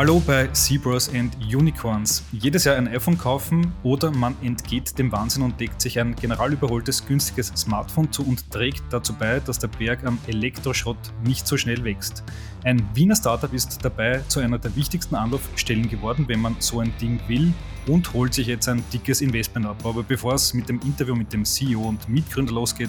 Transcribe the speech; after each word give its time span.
Hallo 0.00 0.18
bei 0.18 0.46
Zebras 0.46 1.10
and 1.14 1.36
Unicorns. 1.54 2.24
Jedes 2.32 2.64
Jahr 2.64 2.76
ein 2.76 2.88
iPhone 2.88 3.18
kaufen 3.18 3.70
oder 3.82 4.10
man 4.10 4.34
entgeht 4.40 4.98
dem 4.98 5.12
Wahnsinn 5.12 5.42
und 5.42 5.60
legt 5.60 5.78
sich 5.82 6.00
ein 6.00 6.16
general 6.16 6.54
überholtes, 6.54 7.04
günstiges 7.06 7.48
Smartphone 7.48 8.10
zu 8.10 8.26
und 8.26 8.50
trägt 8.50 8.82
dazu 8.88 9.12
bei, 9.12 9.40
dass 9.40 9.58
der 9.58 9.68
Berg 9.68 10.06
am 10.06 10.18
Elektroschrott 10.26 10.96
nicht 11.22 11.46
so 11.46 11.58
schnell 11.58 11.84
wächst. 11.84 12.24
Ein 12.64 12.82
Wiener 12.94 13.14
Startup 13.14 13.52
ist 13.52 13.84
dabei 13.84 14.20
zu 14.26 14.40
einer 14.40 14.58
der 14.58 14.74
wichtigsten 14.74 15.16
Anlaufstellen 15.16 15.90
geworden, 15.90 16.24
wenn 16.28 16.40
man 16.40 16.56
so 16.60 16.80
ein 16.80 16.94
Ding 16.98 17.20
will 17.28 17.52
und 17.86 18.14
holt 18.14 18.32
sich 18.32 18.46
jetzt 18.46 18.70
ein 18.70 18.82
dickes 18.94 19.20
Investment 19.20 19.66
ab. 19.66 19.84
Aber 19.84 20.02
bevor 20.02 20.32
es 20.32 20.54
mit 20.54 20.66
dem 20.70 20.80
Interview 20.80 21.14
mit 21.14 21.30
dem 21.34 21.44
CEO 21.44 21.82
und 21.82 22.08
Mitgründer 22.08 22.54
losgeht, 22.54 22.88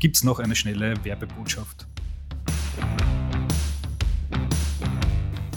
gibt 0.00 0.16
es 0.16 0.24
noch 0.24 0.40
eine 0.40 0.56
schnelle 0.56 0.96
Werbebotschaft. 1.04 1.86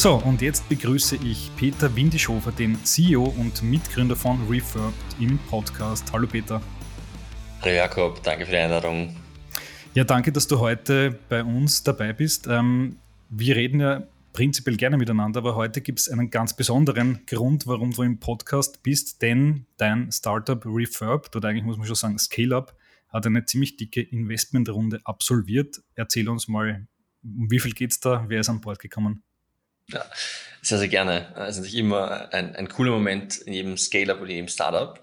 So, 0.00 0.14
und 0.14 0.40
jetzt 0.40 0.66
begrüße 0.66 1.16
ich 1.16 1.50
Peter 1.58 1.94
Windischofer, 1.94 2.52
den 2.52 2.82
CEO 2.86 3.22
und 3.22 3.62
Mitgründer 3.62 4.16
von 4.16 4.38
Refurbed 4.48 4.94
im 5.20 5.36
Podcast. 5.50 6.10
Hallo 6.14 6.26
Peter. 6.26 6.62
Hallo 7.60 7.74
Jakob, 7.74 8.22
danke 8.22 8.46
für 8.46 8.52
die 8.52 8.56
Einladung. 8.56 9.14
Ja, 9.92 10.04
danke, 10.04 10.32
dass 10.32 10.48
du 10.48 10.58
heute 10.58 11.18
bei 11.28 11.44
uns 11.44 11.84
dabei 11.84 12.14
bist. 12.14 12.46
Ähm, 12.46 12.96
wir 13.28 13.56
reden 13.56 13.80
ja 13.80 14.04
prinzipiell 14.32 14.78
gerne 14.78 14.96
miteinander, 14.96 15.40
aber 15.40 15.54
heute 15.54 15.82
gibt 15.82 15.98
es 15.98 16.08
einen 16.08 16.30
ganz 16.30 16.56
besonderen 16.56 17.26
Grund, 17.26 17.66
warum 17.66 17.90
du 17.90 18.02
im 18.02 18.20
Podcast 18.20 18.82
bist, 18.82 19.20
denn 19.20 19.66
dein 19.76 20.10
Startup 20.10 20.64
Refurbed, 20.64 21.36
oder 21.36 21.50
eigentlich 21.50 21.64
muss 21.64 21.76
man 21.76 21.86
schon 21.86 21.96
sagen 21.96 22.18
Scale-Up, 22.18 22.74
hat 23.10 23.26
eine 23.26 23.44
ziemlich 23.44 23.76
dicke 23.76 24.00
Investmentrunde 24.00 25.00
absolviert. 25.04 25.82
Erzähl 25.94 26.26
uns 26.30 26.48
mal, 26.48 26.86
um 27.22 27.50
wie 27.50 27.60
viel 27.60 27.72
geht 27.72 27.90
es 27.90 28.00
da? 28.00 28.24
Wer 28.28 28.40
ist 28.40 28.48
an 28.48 28.62
Bord 28.62 28.78
gekommen? 28.78 29.24
Ja, 29.92 30.04
sehr, 30.62 30.78
sehr 30.78 30.88
gerne. 30.88 31.34
Also 31.36 31.60
natürlich 31.60 31.78
immer 31.78 32.32
ein, 32.32 32.54
ein 32.56 32.68
cooler 32.68 32.92
Moment 32.92 33.38
in 33.38 33.52
jedem 33.52 33.76
Scale-Up 33.76 34.20
oder 34.20 34.30
jedem 34.30 34.48
Startup. 34.48 35.00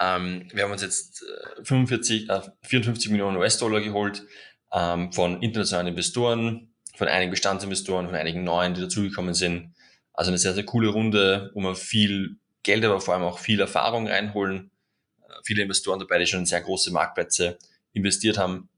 Ähm, 0.00 0.48
wir 0.52 0.64
haben 0.64 0.72
uns 0.72 0.82
jetzt 0.82 1.24
45, 1.62 2.28
äh, 2.28 2.40
54 2.62 3.06
äh, 3.08 3.12
Millionen 3.12 3.36
US-Dollar 3.36 3.80
geholt 3.80 4.24
ähm, 4.72 5.12
von 5.12 5.42
internationalen 5.42 5.88
Investoren, 5.88 6.72
von 6.96 7.08
einigen 7.08 7.30
Bestandsinvestoren, 7.30 8.06
von 8.06 8.14
einigen 8.14 8.44
neuen, 8.44 8.74
die 8.74 8.80
dazugekommen 8.80 9.34
sind. 9.34 9.74
Also 10.12 10.30
eine 10.30 10.38
sehr, 10.38 10.54
sehr 10.54 10.64
coole 10.64 10.88
Runde, 10.88 11.50
wo 11.54 11.60
wir 11.60 11.74
viel 11.74 12.36
Geld, 12.62 12.84
aber 12.84 13.00
vor 13.00 13.14
allem 13.14 13.22
auch 13.24 13.38
viel 13.38 13.60
Erfahrung 13.60 14.06
reinholen. 14.08 14.70
Äh, 15.20 15.32
viele 15.44 15.62
Investoren 15.62 16.00
dabei, 16.00 16.18
die 16.18 16.26
schon 16.26 16.40
in 16.40 16.46
sehr 16.46 16.60
große 16.60 16.90
Marktplätze 16.90 17.58
investiert 17.92 18.38
haben. 18.38 18.68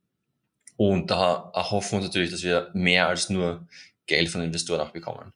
Und 0.77 1.11
da 1.11 1.53
erhoffen 1.55 1.93
wir 1.93 1.97
uns 1.99 2.07
natürlich, 2.07 2.31
dass 2.31 2.43
wir 2.43 2.71
mehr 2.75 3.09
als 3.09 3.31
nur 3.31 3.67
Geld 4.07 4.29
von 4.29 4.43
Investoren 4.43 4.81
auch 4.81 4.91
bekommen. 4.91 5.33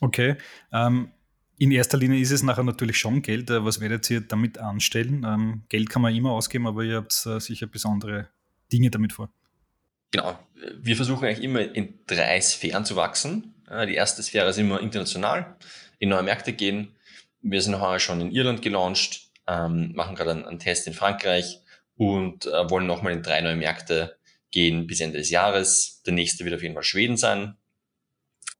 Okay. 0.00 0.36
Ähm, 0.72 1.12
in 1.58 1.70
erster 1.70 1.98
Linie 1.98 2.20
ist 2.20 2.30
es 2.30 2.42
nachher 2.42 2.64
natürlich 2.64 2.98
schon 2.98 3.22
Geld. 3.22 3.50
Äh, 3.50 3.64
was 3.64 3.80
werdet 3.80 4.08
ihr 4.10 4.20
damit 4.20 4.58
anstellen? 4.58 5.24
Ähm, 5.26 5.62
Geld 5.68 5.88
kann 5.90 6.02
man 6.02 6.14
immer 6.14 6.32
ausgeben, 6.32 6.66
aber 6.66 6.82
ihr 6.82 6.96
habt 6.96 7.26
äh, 7.26 7.38
sicher 7.40 7.66
besondere 7.66 8.28
Dinge 8.72 8.90
damit 8.90 9.12
vor. 9.12 9.30
Genau. 10.10 10.38
Wir 10.76 10.96
versuchen 10.96 11.26
eigentlich 11.26 11.44
immer 11.44 11.60
in 11.74 12.00
drei 12.06 12.40
Sphären 12.40 12.84
zu 12.84 12.96
wachsen. 12.96 13.54
Die 13.88 13.94
erste 13.94 14.22
Sphäre 14.22 14.50
ist 14.50 14.58
immer 14.58 14.80
international, 14.80 15.56
in 15.98 16.10
neue 16.10 16.22
Märkte 16.22 16.52
gehen. 16.52 16.94
Wir 17.40 17.60
sind 17.60 17.80
heuer 17.80 17.98
schon 17.98 18.20
in 18.20 18.30
Irland 18.30 18.62
gelauncht, 18.62 19.30
ähm, 19.46 19.92
machen 19.94 20.14
gerade 20.14 20.30
einen, 20.30 20.44
einen, 20.44 20.58
Test 20.58 20.86
in 20.86 20.94
Frankreich 20.94 21.60
und 21.96 22.46
äh, 22.46 22.70
wollen 22.70 22.86
nochmal 22.86 23.12
in 23.12 23.22
drei 23.22 23.40
neue 23.40 23.56
Märkte 23.56 24.16
gehen 24.50 24.86
bis 24.86 25.00
Ende 25.00 25.18
des 25.18 25.30
Jahres. 25.30 26.02
Der 26.06 26.14
nächste 26.14 26.44
wird 26.44 26.54
auf 26.54 26.62
jeden 26.62 26.74
Fall 26.74 26.84
Schweden 26.84 27.16
sein. 27.16 27.56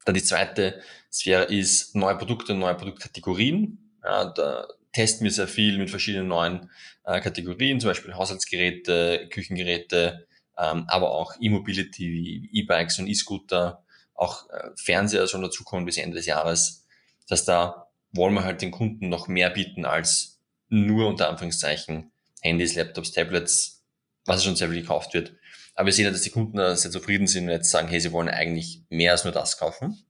Dann 0.04 0.14
die 0.14 0.22
zweite 0.22 0.82
Sphäre 1.14 1.44
ist 1.44 1.94
neue 1.94 2.16
Produkte, 2.16 2.54
neue 2.54 2.75
Produktkategorien. 2.75 3.78
Ja, 4.02 4.25
da 4.25 4.66
testen 4.92 5.22
wir 5.25 5.30
sehr 5.30 5.47
viel 5.47 5.78
mit 5.78 5.88
verschiedenen 5.88 6.26
neuen 6.26 6.70
äh, 7.04 7.20
Kategorien, 7.20 7.78
zum 7.78 7.91
Beispiel 7.91 8.14
Haushaltsgeräte, 8.14 9.28
Küchengeräte, 9.30 10.26
ähm, 10.58 10.84
aber 10.88 11.12
auch 11.12 11.34
E-Mobility 11.41 12.50
E-Bikes 12.53 12.98
und 12.98 13.06
E-Scooter, 13.06 13.84
auch 14.14 14.50
äh, 14.50 14.70
Fernseher 14.74 15.28
sollen 15.28 15.44
dazukommen 15.44 15.84
bis 15.84 15.98
Ende 15.98 16.16
des 16.16 16.26
Jahres. 16.26 16.84
Das 17.28 17.38
heißt, 17.41 17.48
da 17.48 17.86
wollen 18.10 18.34
wir 18.34 18.42
halt 18.42 18.60
den 18.60 18.72
Kunden 18.72 19.08
noch 19.08 19.28
mehr 19.28 19.50
bieten 19.50 19.84
als 19.84 20.41
nur 20.69 21.06
unter 21.06 21.28
Anführungszeichen 21.28 22.10
Handys, 22.42 22.74
Laptops, 22.74 23.12
Tablets, 23.12 23.84
was 24.26 24.42
schon 24.42 24.56
sehr 24.56 24.69
viel 24.69 24.80
gekauft 24.80 25.14
wird. 25.14 25.34
Aber 25.76 25.86
wir 25.86 25.92
sehen 25.92 26.06
ja, 26.06 26.10
dass 26.10 26.22
die 26.22 26.30
Kunden 26.30 26.76
sehr 26.76 26.91
zufrieden 26.91 27.28
sind 27.28 27.44
und 27.44 27.50
jetzt 27.50 27.70
sagen, 27.70 27.86
hey, 27.86 28.00
sie 28.00 28.12
wollen 28.12 28.28
eigentlich 28.28 28.82
mehr 28.91 29.12
als 29.12 29.24
nur 29.24 29.32
das 29.32 29.58
kaufen. 29.58 30.04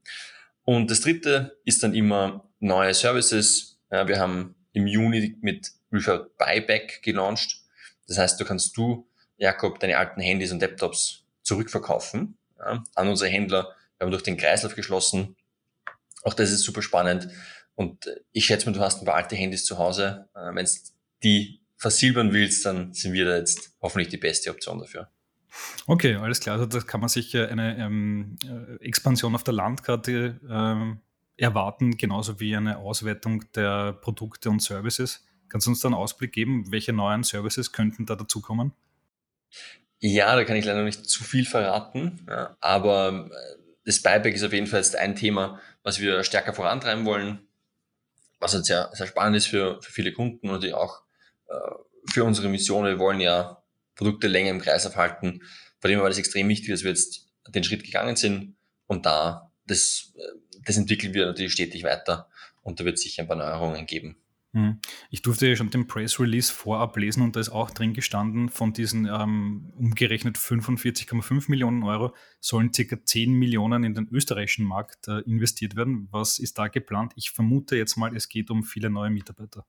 Und 0.64 0.90
das 0.90 1.00
dritte 1.00 1.58
ist 1.64 1.82
dann 1.82 1.94
immer 1.94 2.48
neue 2.58 2.94
Services. 2.94 3.78
Ja, 3.90 4.08
wir 4.08 4.18
haben 4.18 4.54
im 4.72 4.86
Juni 4.86 5.36
mit 5.40 5.70
Refurb 5.92 6.36
Buyback 6.38 7.02
gelauncht. 7.02 7.62
Das 8.06 8.18
heißt, 8.18 8.40
du 8.40 8.44
kannst 8.44 8.76
du, 8.76 9.08
Jakob, 9.36 9.78
deine 9.78 9.98
alten 9.98 10.20
Handys 10.20 10.52
und 10.52 10.60
Laptops 10.60 11.24
zurückverkaufen 11.42 12.38
ja, 12.58 12.82
an 12.94 13.08
unsere 13.08 13.30
Händler. 13.30 13.74
Wir 13.98 14.06
haben 14.06 14.10
durch 14.10 14.22
den 14.22 14.36
Kreislauf 14.36 14.74
geschlossen. 14.74 15.36
Auch 16.22 16.34
das 16.34 16.50
ist 16.50 16.62
super 16.62 16.82
spannend. 16.82 17.28
Und 17.74 18.10
ich 18.32 18.46
schätze 18.46 18.66
mal, 18.66 18.72
du 18.72 18.80
hast 18.80 19.00
ein 19.00 19.04
paar 19.04 19.16
alte 19.16 19.36
Handys 19.36 19.64
zu 19.64 19.78
Hause. 19.78 20.28
Äh, 20.34 20.54
Wenn 20.54 20.64
du 20.64 20.72
die 21.22 21.60
versilbern 21.76 22.32
willst, 22.32 22.64
dann 22.64 22.92
sind 22.92 23.12
wir 23.12 23.24
da 23.24 23.36
jetzt 23.36 23.72
hoffentlich 23.80 24.08
die 24.08 24.16
beste 24.16 24.50
Option 24.50 24.78
dafür. 24.78 25.10
Okay, 25.86 26.16
alles 26.16 26.40
klar. 26.40 26.54
Also 26.58 26.66
da 26.66 26.80
kann 26.80 27.00
man 27.00 27.08
sich 27.08 27.36
eine 27.36 27.78
ähm, 27.78 28.36
äh, 28.44 28.84
Expansion 28.84 29.34
auf 29.34 29.44
der 29.44 29.54
Landkarte 29.54 30.40
ähm, 30.48 31.00
erwarten, 31.36 31.96
genauso 31.96 32.40
wie 32.40 32.56
eine 32.56 32.78
Auswertung 32.78 33.44
der 33.54 33.92
Produkte 33.92 34.50
und 34.50 34.62
Services. 34.62 35.24
Kannst 35.48 35.66
du 35.66 35.70
uns 35.70 35.80
da 35.80 35.88
einen 35.88 35.94
Ausblick 35.94 36.32
geben, 36.32 36.70
welche 36.70 36.92
neuen 36.92 37.22
Services 37.22 37.72
könnten 37.72 38.06
da 38.06 38.16
dazukommen? 38.16 38.72
Ja, 40.00 40.34
da 40.34 40.44
kann 40.44 40.56
ich 40.56 40.64
leider 40.64 40.82
nicht 40.82 41.06
zu 41.06 41.24
viel 41.24 41.46
verraten, 41.46 42.26
ja, 42.28 42.56
aber 42.60 43.30
äh, 43.30 43.64
das 43.84 44.02
Buyback 44.02 44.34
ist 44.34 44.42
auf 44.42 44.52
jeden 44.52 44.66
Fall 44.66 44.80
jetzt 44.80 44.96
ein 44.96 45.16
Thema, 45.16 45.60
was 45.82 46.00
wir 46.00 46.24
stärker 46.24 46.52
vorantreiben 46.52 47.04
wollen, 47.04 47.46
was 48.38 48.54
halt 48.54 48.66
sehr, 48.66 48.90
sehr 48.92 49.06
spannend 49.06 49.36
ist 49.36 49.46
für, 49.46 49.80
für 49.80 49.92
viele 49.92 50.12
Kunden 50.12 50.50
und 50.50 50.72
auch 50.74 51.02
äh, 51.48 51.54
für 52.10 52.24
unsere 52.24 52.48
Mission. 52.48 52.84
Wir 52.84 52.98
wollen 52.98 53.20
ja 53.20 53.63
Produkte 53.94 54.26
länger 54.26 54.50
im 54.50 54.60
Kreis 54.60 54.86
aufhalten. 54.86 55.42
Von 55.80 55.90
dem 55.90 56.00
war 56.00 56.08
das 56.08 56.18
extrem 56.18 56.48
wichtig, 56.48 56.70
dass 56.70 56.82
wir 56.82 56.90
jetzt 56.90 57.28
den 57.48 57.64
Schritt 57.64 57.84
gegangen 57.84 58.16
sind 58.16 58.56
und 58.86 59.06
da, 59.06 59.50
das, 59.66 60.12
das 60.64 60.76
entwickeln 60.76 61.14
wir 61.14 61.26
natürlich 61.26 61.52
stetig 61.52 61.84
weiter 61.84 62.28
und 62.62 62.80
da 62.80 62.84
wird 62.84 62.96
es 62.96 63.02
sicher 63.02 63.22
ein 63.22 63.28
paar 63.28 63.36
Neuerungen 63.36 63.86
geben. 63.86 64.16
Hm. 64.54 64.78
Ich 65.10 65.20
durfte 65.22 65.48
ja 65.48 65.56
schon 65.56 65.70
den 65.70 65.88
Press 65.88 66.20
Release 66.20 66.52
vorab 66.52 66.96
lesen 66.96 67.22
und 67.22 67.34
da 67.34 67.40
ist 67.40 67.48
auch 67.48 67.72
drin 67.72 67.92
gestanden, 67.92 68.48
von 68.48 68.72
diesen 68.72 69.06
ähm, 69.06 69.72
umgerechnet 69.76 70.38
45,5 70.38 71.50
Millionen 71.50 71.82
Euro 71.82 72.14
sollen 72.38 72.72
circa 72.72 72.96
10 73.04 73.32
Millionen 73.32 73.82
in 73.82 73.94
den 73.94 74.08
österreichischen 74.12 74.64
Markt 74.64 75.08
äh, 75.08 75.18
investiert 75.22 75.74
werden. 75.74 76.06
Was 76.12 76.38
ist 76.38 76.56
da 76.56 76.68
geplant? 76.68 77.12
Ich 77.16 77.32
vermute 77.32 77.76
jetzt 77.76 77.96
mal, 77.96 78.14
es 78.16 78.28
geht 78.28 78.48
um 78.48 78.62
viele 78.62 78.90
neue 78.90 79.10
Mitarbeiter. 79.10 79.66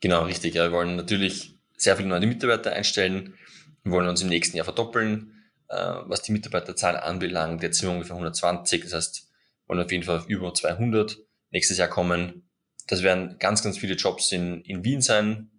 Genau, 0.00 0.24
richtig. 0.24 0.54
Ja, 0.54 0.64
wir 0.64 0.72
wollen 0.72 0.96
natürlich 0.96 1.54
sehr 1.78 1.96
viele 1.96 2.08
neue 2.08 2.26
Mitarbeiter 2.26 2.72
einstellen. 2.72 3.34
Wir 3.84 3.92
wollen 3.92 4.08
uns 4.08 4.20
im 4.20 4.28
nächsten 4.28 4.56
Jahr 4.56 4.64
verdoppeln. 4.64 5.34
Äh, 5.68 5.76
was 5.76 6.22
die 6.22 6.32
Mitarbeiterzahl 6.32 6.96
anbelangt, 6.96 7.62
jetzt 7.62 7.78
sind 7.78 7.88
wir 7.88 7.94
ungefähr 7.94 8.16
120. 8.16 8.82
Das 8.82 8.94
heißt, 8.94 9.28
wir 9.64 9.68
wollen 9.68 9.84
auf 9.84 9.92
jeden 9.92 10.04
Fall 10.04 10.18
auf 10.18 10.28
über 10.28 10.52
200 10.52 11.18
nächstes 11.50 11.78
Jahr 11.78 11.88
kommen. 11.88 12.48
Das 12.86 13.02
werden 13.02 13.38
ganz, 13.38 13.62
ganz 13.62 13.78
viele 13.78 13.94
Jobs 13.94 14.32
in, 14.32 14.62
in 14.62 14.84
Wien 14.84 15.00
sein. 15.00 15.50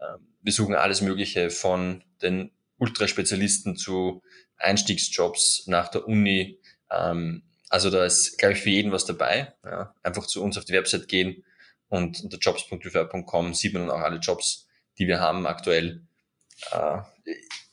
Ähm, 0.00 0.26
wir 0.40 0.52
suchen 0.52 0.74
alles 0.74 1.00
Mögliche 1.00 1.50
von 1.50 2.02
den 2.22 2.50
Ultraspezialisten 2.78 3.76
zu 3.76 4.22
Einstiegsjobs 4.56 5.66
nach 5.66 5.88
der 5.88 6.06
Uni. 6.06 6.60
Ähm, 6.90 7.42
also 7.68 7.90
da 7.90 8.04
ist, 8.04 8.38
glaube 8.38 8.54
ich, 8.54 8.60
für 8.62 8.70
jeden 8.70 8.90
was 8.90 9.04
dabei. 9.04 9.54
einfach 10.02 10.26
zu 10.26 10.42
uns 10.42 10.58
auf 10.58 10.64
die 10.64 10.72
Website 10.72 11.06
gehen 11.06 11.44
und 11.90 12.22
unter 12.22 12.38
jobs.refer.com 12.38 13.52
sieht 13.54 13.74
man 13.74 13.86
dann 13.86 13.96
auch 13.96 14.02
alle 14.02 14.18
Jobs, 14.18 14.68
die 15.00 15.08
wir 15.08 15.18
haben 15.18 15.46
aktuell, 15.46 16.02
äh, 16.70 16.98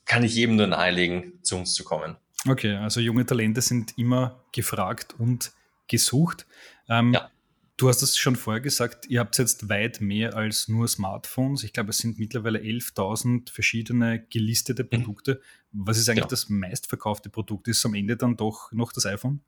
kann 0.05 0.23
ich 0.23 0.33
jedem 0.33 0.55
nur 0.55 0.67
nahelegen, 0.67 1.43
zu 1.43 1.57
uns 1.57 1.73
zu 1.73 1.83
kommen. 1.83 2.15
Okay, 2.47 2.75
also 2.75 3.01
junge 3.01 3.25
Talente 3.25 3.61
sind 3.61 3.97
immer 3.97 4.43
gefragt 4.53 5.15
und 5.19 5.51
gesucht. 5.87 6.47
Ähm, 6.89 7.13
ja. 7.13 7.29
Du 7.75 7.89
hast 7.89 8.01
es 8.01 8.17
schon 8.17 8.35
vorher 8.35 8.61
gesagt, 8.61 9.05
ihr 9.07 9.19
habt 9.19 9.37
jetzt 9.37 9.69
weit 9.69 10.01
mehr 10.01 10.35
als 10.35 10.67
nur 10.67 10.87
Smartphones. 10.87 11.63
Ich 11.63 11.73
glaube, 11.73 11.91
es 11.91 11.99
sind 11.99 12.17
mittlerweile 12.17 12.59
11.000 12.59 13.51
verschiedene 13.51 14.25
gelistete 14.29 14.83
mhm. 14.83 14.89
Produkte. 14.89 15.41
Was 15.71 15.99
ist 15.99 16.09
eigentlich 16.09 16.23
genau. 16.23 16.29
das 16.29 16.49
meistverkaufte 16.49 17.29
Produkt? 17.29 17.67
Ist 17.67 17.79
es 17.79 17.85
am 17.85 17.93
Ende 17.93 18.17
dann 18.17 18.35
doch 18.35 18.71
noch 18.71 18.93
das 18.93 19.05
iPhone? 19.05 19.41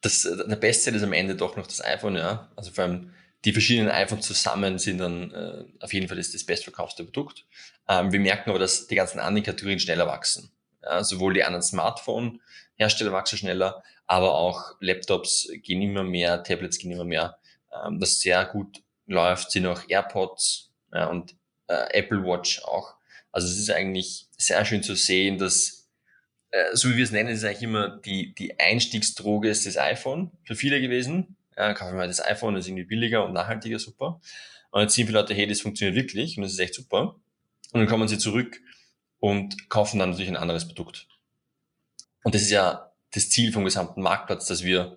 Das, 0.00 0.22
der 0.22 0.56
Beste 0.56 0.90
ist 0.90 1.02
am 1.02 1.12
Ende 1.12 1.36
doch 1.36 1.56
noch 1.56 1.66
das 1.66 1.84
iPhone, 1.84 2.16
ja. 2.16 2.50
Also 2.56 2.72
vor 2.72 2.84
allem 2.84 3.10
die 3.44 3.52
verschiedenen 3.52 3.90
iPhones 3.90 4.26
zusammen 4.26 4.78
sind 4.78 4.98
dann 4.98 5.32
äh, 5.32 5.64
auf 5.80 5.92
jeden 5.92 6.08
Fall 6.08 6.16
das, 6.16 6.32
das 6.32 6.44
bestverkaufte 6.44 7.04
Produkt. 7.04 7.46
Ähm, 7.88 8.12
wir 8.12 8.20
merken 8.20 8.50
aber, 8.50 8.58
dass 8.58 8.86
die 8.86 8.94
ganzen 8.94 9.18
anderen 9.18 9.44
Kategorien 9.44 9.80
schneller 9.80 10.06
wachsen. 10.06 10.50
Ja, 10.82 11.04
sowohl 11.04 11.34
die 11.34 11.44
anderen 11.44 11.62
Smartphone-Hersteller 11.62 13.12
wachsen 13.12 13.38
schneller, 13.38 13.82
aber 14.06 14.34
auch 14.34 14.76
Laptops 14.80 15.48
gehen 15.62 15.82
immer 15.82 16.02
mehr, 16.02 16.42
Tablets 16.42 16.78
gehen 16.78 16.92
immer 16.92 17.04
mehr. 17.04 17.38
Ähm, 17.72 18.00
was 18.00 18.20
sehr 18.20 18.44
gut 18.46 18.82
läuft, 19.06 19.50
sind 19.50 19.66
auch 19.66 19.82
AirPods 19.88 20.70
ja, 20.92 21.06
und 21.06 21.34
äh, 21.68 21.98
Apple 21.98 22.22
Watch 22.24 22.62
auch. 22.64 22.94
Also 23.32 23.46
es 23.48 23.58
ist 23.58 23.70
eigentlich 23.70 24.28
sehr 24.36 24.64
schön 24.64 24.82
zu 24.82 24.94
sehen, 24.94 25.38
dass, 25.38 25.88
äh, 26.50 26.74
so 26.74 26.90
wie 26.90 26.96
wir 26.96 27.04
es 27.04 27.12
nennen, 27.12 27.30
ist 27.30 27.44
eigentlich 27.44 27.62
immer 27.62 27.88
die, 27.88 28.34
die 28.34 28.58
Einstiegsdroge 28.58 29.48
ist 29.48 29.66
das 29.66 29.76
iPhone 29.76 30.32
für 30.44 30.56
viele 30.56 30.80
gewesen. 30.80 31.36
Ja, 31.60 31.74
kaufen 31.74 31.92
wir 31.92 31.98
mal 31.98 32.08
das 32.08 32.24
iPhone, 32.24 32.54
das 32.54 32.64
ist 32.64 32.68
irgendwie 32.68 32.86
billiger 32.86 33.22
und 33.26 33.34
nachhaltiger, 33.34 33.78
super. 33.78 34.18
Und 34.70 34.80
jetzt 34.80 34.94
sehen 34.94 35.06
viele 35.06 35.18
Leute, 35.20 35.34
hey, 35.34 35.46
das 35.46 35.60
funktioniert 35.60 35.94
wirklich 35.94 36.38
und 36.38 36.42
das 36.42 36.52
ist 36.52 36.58
echt 36.58 36.74
super. 36.74 37.16
Und 37.72 37.80
dann 37.80 37.86
kommen 37.86 38.08
sie 38.08 38.16
zurück 38.16 38.62
und 39.18 39.68
kaufen 39.68 39.98
dann 39.98 40.08
natürlich 40.10 40.30
ein 40.30 40.38
anderes 40.38 40.66
Produkt. 40.66 41.06
Und 42.24 42.34
das 42.34 42.40
ist 42.40 42.50
ja 42.50 42.92
das 43.12 43.28
Ziel 43.28 43.52
vom 43.52 43.64
gesamten 43.64 44.00
Marktplatz, 44.00 44.46
dass 44.46 44.64
wir 44.64 44.96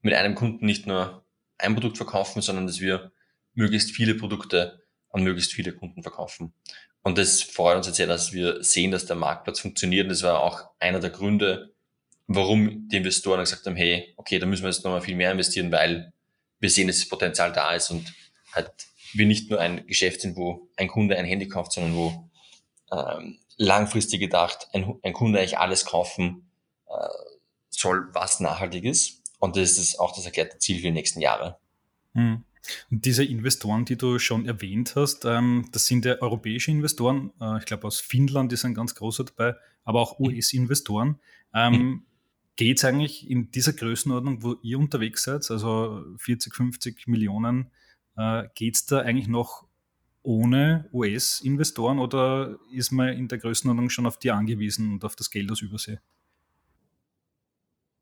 mit 0.00 0.14
einem 0.14 0.34
Kunden 0.34 0.66
nicht 0.66 0.88
nur 0.88 1.24
ein 1.56 1.74
Produkt 1.74 1.98
verkaufen, 1.98 2.42
sondern 2.42 2.66
dass 2.66 2.80
wir 2.80 3.12
möglichst 3.54 3.92
viele 3.92 4.16
Produkte 4.16 4.82
an 5.10 5.22
möglichst 5.22 5.52
viele 5.52 5.72
Kunden 5.72 6.02
verkaufen. 6.02 6.52
Und 7.02 7.16
das 7.16 7.42
freut 7.42 7.76
uns 7.76 7.86
jetzt 7.86 7.96
sehr, 7.96 8.08
dass 8.08 8.32
wir 8.32 8.64
sehen, 8.64 8.90
dass 8.90 9.06
der 9.06 9.14
Marktplatz 9.14 9.60
funktioniert. 9.60 10.06
Und 10.06 10.10
das 10.10 10.24
war 10.24 10.40
auch 10.40 10.70
einer 10.80 10.98
der 10.98 11.10
Gründe, 11.10 11.71
warum 12.34 12.88
die 12.88 12.96
Investoren 12.96 13.40
gesagt 13.40 13.66
haben, 13.66 13.76
hey, 13.76 14.14
okay, 14.16 14.38
da 14.38 14.46
müssen 14.46 14.62
wir 14.62 14.70
jetzt 14.70 14.84
nochmal 14.84 15.00
viel 15.00 15.16
mehr 15.16 15.32
investieren, 15.32 15.70
weil 15.72 16.12
wir 16.60 16.70
sehen, 16.70 16.86
dass 16.86 16.98
das 16.98 17.08
Potenzial 17.08 17.52
da 17.52 17.72
ist 17.72 17.90
und 17.90 18.12
halt 18.52 18.70
wir 19.14 19.26
nicht 19.26 19.50
nur 19.50 19.60
ein 19.60 19.86
Geschäft 19.86 20.20
sind, 20.22 20.36
wo 20.36 20.68
ein 20.76 20.88
Kunde 20.88 21.16
ein 21.16 21.24
Handy 21.24 21.48
kauft, 21.48 21.72
sondern 21.72 21.94
wo 21.94 22.30
ähm, 22.92 23.38
langfristig 23.56 24.20
gedacht 24.20 24.68
ein, 24.72 24.94
ein 25.02 25.12
Kunde 25.12 25.38
eigentlich 25.38 25.58
alles 25.58 25.84
kaufen 25.84 26.50
äh, 26.88 27.08
soll, 27.68 28.08
was 28.12 28.40
nachhaltig 28.40 28.84
ist. 28.84 29.22
Und 29.38 29.56
das 29.56 29.78
ist 29.78 29.98
auch 29.98 30.14
das 30.14 30.24
erklärte 30.24 30.58
Ziel 30.58 30.76
für 30.76 30.82
die 30.82 30.92
nächsten 30.92 31.20
Jahre. 31.20 31.58
Hm. 32.14 32.44
Und 32.90 33.04
diese 33.04 33.24
Investoren, 33.24 33.84
die 33.84 33.96
du 33.96 34.18
schon 34.18 34.46
erwähnt 34.46 34.94
hast, 34.94 35.24
ähm, 35.24 35.68
das 35.72 35.86
sind 35.86 36.04
ja 36.04 36.20
europäische 36.20 36.70
Investoren. 36.70 37.32
Äh, 37.40 37.58
ich 37.58 37.64
glaube, 37.64 37.86
aus 37.86 38.00
Finnland 38.00 38.52
ist 38.52 38.64
ein 38.64 38.74
ganz 38.74 38.94
großer 38.94 39.24
dabei, 39.24 39.56
aber 39.84 40.00
auch 40.00 40.18
mhm. 40.18 40.26
US-Investoren. 40.26 41.18
Ähm, 41.54 41.72
mhm. 41.72 42.06
Geht 42.56 42.78
es 42.78 42.84
eigentlich 42.84 43.28
in 43.30 43.50
dieser 43.50 43.72
Größenordnung, 43.72 44.42
wo 44.42 44.56
ihr 44.62 44.78
unterwegs 44.78 45.24
seid, 45.24 45.50
also 45.50 46.04
40, 46.18 46.54
50 46.54 47.06
Millionen, 47.06 47.70
äh, 48.16 48.44
geht 48.54 48.76
es 48.76 48.86
da 48.86 49.00
eigentlich 49.00 49.28
noch 49.28 49.66
ohne 50.22 50.88
US-Investoren 50.92 51.98
oder 51.98 52.58
ist 52.72 52.92
man 52.92 53.08
in 53.08 53.28
der 53.28 53.38
Größenordnung 53.38 53.90
schon 53.90 54.06
auf 54.06 54.18
die 54.18 54.30
angewiesen 54.30 54.92
und 54.92 55.04
auf 55.04 55.16
das 55.16 55.30
Geld 55.30 55.50
aus 55.50 55.62
Übersee? 55.62 55.98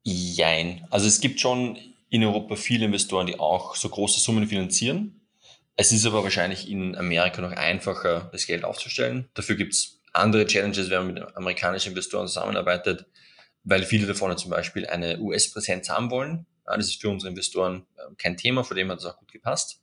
Jein. 0.03 0.87
Also 0.91 1.07
es 1.07 1.21
gibt 1.21 1.41
schon 1.41 1.79
in 2.11 2.25
Europa 2.25 2.57
viele 2.57 2.87
Investoren, 2.87 3.27
die 3.27 3.39
auch 3.39 3.77
so 3.77 3.89
große 3.89 4.21
Summen 4.21 4.47
finanzieren. 4.47 5.21
Es 5.77 5.93
ist 5.93 6.05
aber 6.05 6.23
wahrscheinlich 6.23 6.69
in 6.69 6.97
Amerika 6.97 7.41
noch 7.41 7.53
einfacher, 7.53 8.29
das 8.33 8.47
Geld 8.47 8.65
aufzustellen. 8.65 9.29
Dafür 9.35 9.57
gibt 9.57 9.73
es 9.73 10.01
andere 10.13 10.47
Challenges, 10.47 10.91
wenn 10.91 11.07
man 11.07 11.15
mit 11.15 11.37
amerikanischen 11.37 11.91
Investoren 11.91 12.27
zusammenarbeitet, 12.27 13.07
weil 13.65 13.85
viele 13.85 14.07
davon 14.07 14.37
zum 14.39 14.51
Beispiel 14.51 14.87
eine 14.87 15.19
US-Präsenz 15.19 15.89
haben 15.89 16.11
wollen. 16.11 16.47
Das 16.65 16.87
ist 16.87 17.01
für 17.01 17.09
unsere 17.09 17.31
Investoren 17.31 17.87
ähm, 17.99 18.17
kein 18.17 18.37
Thema, 18.37 18.65
vor 18.65 18.77
dem 18.77 18.91
hat 18.91 18.99
es 18.99 19.05
auch 19.05 19.19
gut 19.19 19.33
gepasst. 19.33 19.83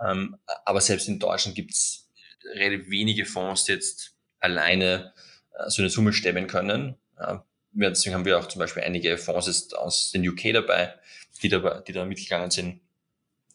Ähm, 0.00 0.36
aber 0.64 0.80
selbst 0.80 1.08
in 1.08 1.18
Deutschland 1.18 1.54
gibt 1.54 1.72
es 1.72 2.10
relativ 2.54 2.90
wenige 2.90 3.24
Fonds, 3.24 3.64
die 3.64 3.72
jetzt 3.72 4.16
alleine 4.40 5.12
äh, 5.54 5.70
so 5.70 5.82
eine 5.82 5.90
Summe 5.90 6.12
stemmen 6.12 6.46
können. 6.46 6.96
Deswegen 7.72 8.14
haben 8.14 8.24
wir 8.24 8.38
auch 8.38 8.48
zum 8.48 8.58
Beispiel 8.58 8.82
einige 8.82 9.16
Fonds 9.16 9.72
aus 9.74 10.10
den 10.10 10.28
UK 10.28 10.52
dabei, 10.52 10.94
die 11.42 11.48
da, 11.48 11.80
die 11.80 11.92
da 11.92 12.04
mitgegangen 12.04 12.50
sind. 12.50 12.80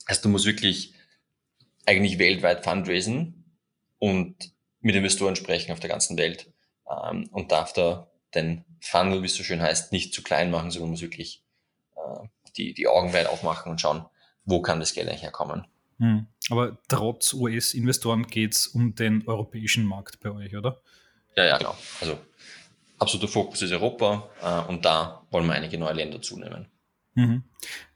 Also 0.06 0.24
du 0.24 0.30
musst 0.30 0.46
wirklich 0.46 0.94
eigentlich 1.86 2.18
weltweit 2.18 2.64
fundraisen 2.64 3.46
und 4.00 4.54
mit 4.80 4.96
Investoren 4.96 5.36
sprechen 5.36 5.72
auf 5.72 5.80
der 5.80 5.90
ganzen 5.90 6.18
Welt 6.18 6.52
ähm, 6.90 7.28
und 7.32 7.52
darf 7.52 7.74
da 7.74 8.10
den 8.38 8.66
Funnel, 8.80 9.22
wie 9.22 9.26
es 9.26 9.36
so 9.36 9.44
schön 9.44 9.62
heißt, 9.62 9.92
nicht 9.92 10.14
zu 10.14 10.24
klein 10.24 10.52
machen, 10.52 10.72
sondern 10.72 10.92
muss 10.92 11.02
wirklich 11.02 11.44
äh, 11.96 12.28
die, 12.56 12.74
die 12.74 12.88
Augen 12.88 13.14
weit 13.14 13.28
aufmachen 13.28 13.72
und 13.72 13.82
schauen, 13.82 14.06
wo 14.46 14.62
kann 14.62 14.80
das 14.80 14.94
Geld 14.94 15.10
eigentlich 15.10 15.24
herkommen. 15.24 15.68
Hm. 16.00 16.28
Aber 16.50 16.78
trotz 16.88 17.34
US-Investoren 17.34 18.28
geht 18.28 18.54
es 18.54 18.68
um 18.68 18.96
den 18.96 19.28
europäischen 19.28 19.86
Markt 19.86 20.20
bei 20.20 20.32
euch, 20.32 20.56
oder? 20.56 20.82
Ja, 21.36 21.46
ja, 21.46 21.58
genau. 21.58 21.76
Also 22.00 22.18
absoluter 23.00 23.28
Fokus 23.28 23.62
ist 23.62 23.72
Europa 23.72 24.30
äh, 24.42 24.70
und 24.70 24.86
da 24.86 25.26
wollen 25.32 25.48
wir 25.48 25.54
einige 25.54 25.78
neue 25.78 25.94
Länder 25.94 26.22
zunehmen. 26.22 26.68
Mhm. 27.16 27.44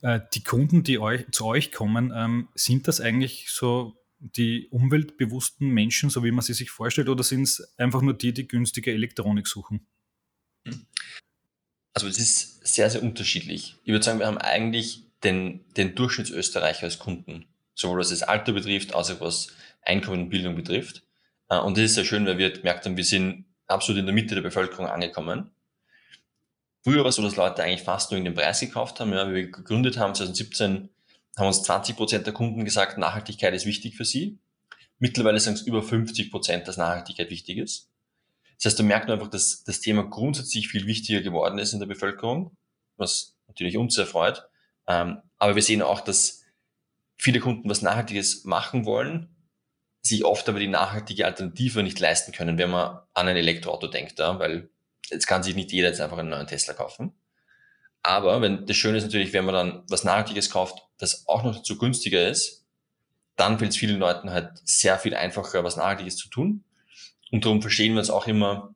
Äh, 0.01 0.19
die 0.33 0.43
Kunden, 0.43 0.83
die 0.83 0.99
euch, 0.99 1.25
zu 1.31 1.45
euch 1.45 1.71
kommen, 1.71 2.11
ähm, 2.15 2.49
sind 2.55 2.87
das 2.87 2.99
eigentlich 2.99 3.49
so 3.49 3.95
die 4.19 4.67
umweltbewussten 4.69 5.67
Menschen, 5.69 6.09
so 6.09 6.23
wie 6.23 6.31
man 6.31 6.41
sie 6.41 6.53
sich 6.53 6.69
vorstellt, 6.69 7.09
oder 7.09 7.23
sind 7.23 7.43
es 7.43 7.73
einfach 7.77 8.01
nur 8.01 8.13
die, 8.13 8.33
die 8.33 8.47
günstige 8.47 8.91
Elektronik 8.91 9.47
suchen? 9.47 9.87
Also 11.93 12.07
es 12.07 12.19
ist 12.19 12.65
sehr, 12.65 12.89
sehr 12.89 13.03
unterschiedlich. 13.03 13.75
Ich 13.83 13.91
würde 13.91 14.03
sagen, 14.03 14.19
wir 14.19 14.27
haben 14.27 14.37
eigentlich 14.37 15.03
den, 15.23 15.65
den 15.75 15.95
Durchschnittsösterreicher 15.95 16.83
als 16.83 16.99
Kunden 16.99 17.45
sowohl 17.81 17.99
was 17.99 18.09
das 18.09 18.23
Alter 18.23 18.53
betrifft, 18.53 18.93
als 18.93 19.11
auch 19.11 19.21
was 19.21 19.47
Einkommen 19.81 20.23
und 20.23 20.29
Bildung 20.29 20.55
betrifft. 20.55 21.03
Äh, 21.49 21.57
und 21.57 21.77
das 21.77 21.85
ist 21.85 21.95
sehr 21.95 22.05
schön, 22.05 22.25
weil 22.25 22.37
wir 22.37 22.51
gemerkt 22.51 22.85
haben, 22.85 22.97
wir 22.97 23.03
sind 23.03 23.45
absolut 23.67 23.99
in 23.99 24.05
der 24.05 24.15
Mitte 24.15 24.35
der 24.35 24.41
Bevölkerung 24.41 24.87
angekommen. 24.87 25.51
Früher 26.83 27.01
war 27.03 27.09
es 27.09 27.15
so, 27.15 27.21
dass 27.21 27.35
Leute 27.35 27.63
eigentlich 27.63 27.83
fast 27.83 28.11
nur 28.11 28.17
in 28.17 28.25
den 28.25 28.33
Preis 28.33 28.59
gekauft 28.59 28.99
haben. 28.99 29.13
Ja, 29.13 29.29
wie 29.29 29.35
wir 29.35 29.51
gegründet 29.51 29.97
haben, 29.97 30.15
2017, 30.15 30.89
haben 31.37 31.47
uns 31.47 31.63
20 31.63 31.95
Prozent 31.95 32.25
der 32.25 32.33
Kunden 32.33 32.65
gesagt, 32.65 32.97
Nachhaltigkeit 32.97 33.53
ist 33.53 33.65
wichtig 33.65 33.95
für 33.95 34.05
sie. 34.05 34.39
Mittlerweile 34.99 35.39
sagen 35.39 35.55
es 35.55 35.61
über 35.61 35.81
50 35.81 36.31
Prozent, 36.31 36.67
dass 36.67 36.77
Nachhaltigkeit 36.77 37.29
wichtig 37.29 37.57
ist. 37.57 37.90
Das 38.61 38.71
heißt, 38.73 38.79
da 38.79 38.83
merkt 38.83 39.07
man 39.07 39.17
einfach, 39.17 39.31
dass 39.31 39.63
das 39.63 39.79
Thema 39.79 40.03
grundsätzlich 40.03 40.67
viel 40.67 40.85
wichtiger 40.85 41.21
geworden 41.21 41.57
ist 41.57 41.73
in 41.73 41.79
der 41.79 41.87
Bevölkerung, 41.87 42.55
was 42.95 43.35
natürlich 43.47 43.75
uns 43.75 43.95
sehr 43.95 44.05
freut. 44.05 44.47
Ähm, 44.87 45.17
aber 45.39 45.55
wir 45.55 45.63
sehen 45.63 45.81
auch, 45.81 46.01
dass 46.01 46.43
viele 47.17 47.39
Kunden 47.39 47.67
was 47.67 47.81
Nachhaltiges 47.81 48.45
machen 48.45 48.85
wollen, 48.85 49.35
sich 50.03 50.25
oft 50.25 50.47
aber 50.47 50.59
die 50.59 50.67
nachhaltige 50.67 51.25
Alternative 51.25 51.81
nicht 51.81 51.99
leisten 51.99 52.33
können, 52.33 52.59
wenn 52.59 52.69
man 52.69 52.99
an 53.13 53.27
ein 53.27 53.37
Elektroauto 53.37 53.87
denkt, 53.87 54.19
ja, 54.19 54.37
weil 54.37 54.69
jetzt 55.09 55.25
kann 55.25 55.41
sich 55.41 55.55
nicht 55.55 55.71
jeder 55.71 55.87
jetzt 55.89 56.01
einfach 56.01 56.19
einen 56.19 56.29
neuen 56.29 56.47
Tesla 56.47 56.75
kaufen. 56.75 57.13
Aber 58.03 58.41
wenn, 58.41 58.65
das 58.67 58.77
Schöne 58.77 58.97
ist 58.97 59.03
natürlich, 59.03 59.33
wenn 59.33 59.45
man 59.45 59.55
dann 59.55 59.83
was 59.89 60.03
Nachhaltiges 60.03 60.51
kauft, 60.51 60.87
das 60.97 61.27
auch 61.27 61.43
noch 61.43 61.55
dazu 61.55 61.77
günstiger 61.79 62.27
ist, 62.27 62.65
dann 63.35 63.57
fällt 63.57 63.71
es 63.71 63.77
vielen 63.77 63.99
Leuten 63.99 64.29
halt 64.29 64.51
sehr 64.65 64.99
viel 64.99 65.15
einfacher, 65.15 65.63
was 65.63 65.77
Nachhaltiges 65.77 66.17
zu 66.17 66.29
tun. 66.29 66.63
Und 67.31 67.45
darum 67.45 67.61
verstehen 67.61 67.93
wir 67.93 68.01
es 68.01 68.09
auch 68.09 68.27
immer 68.27 68.75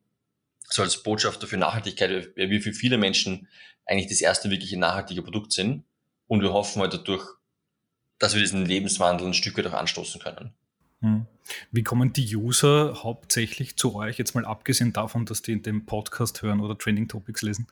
so 0.64 0.82
als 0.82 1.04
Botschafter 1.04 1.46
für 1.46 1.58
Nachhaltigkeit, 1.58 2.32
wie 2.36 2.60
für 2.60 2.74
viele 2.74 2.98
Menschen 2.98 3.48
eigentlich 3.86 4.08
das 4.08 4.22
erste 4.22 4.50
wirkliche 4.50 4.80
nachhaltige 4.80 5.22
Produkt 5.22 5.52
sind. 5.52 5.84
Und 6.28 6.42
wir 6.42 6.54
hoffen 6.54 6.82
halt 6.82 6.94
dadurch 6.94 7.36
dass 8.20 8.34
wir 8.34 8.42
diesen 8.42 8.66
Lebenswandel 8.66 9.28
ein 9.28 9.34
Stück 9.34 9.58
weit 9.58 9.68
auch 9.68 9.74
anstoßen 9.74 10.22
können. 10.22 10.54
Hm. 11.02 11.26
Wie 11.72 11.84
kommen 11.84 12.14
die 12.14 12.36
User 12.36 13.04
hauptsächlich 13.04 13.76
zu 13.76 13.96
euch, 13.96 14.18
jetzt 14.18 14.36
mal 14.36 14.46
abgesehen 14.46 14.94
davon, 14.94 15.26
dass 15.26 15.42
die 15.42 15.52
in 15.52 15.62
dem 15.62 15.86
Podcast 15.86 16.42
hören 16.42 16.60
oder 16.60 16.78
Trending 16.78 17.08
Topics 17.08 17.42
lesen? 17.42 17.68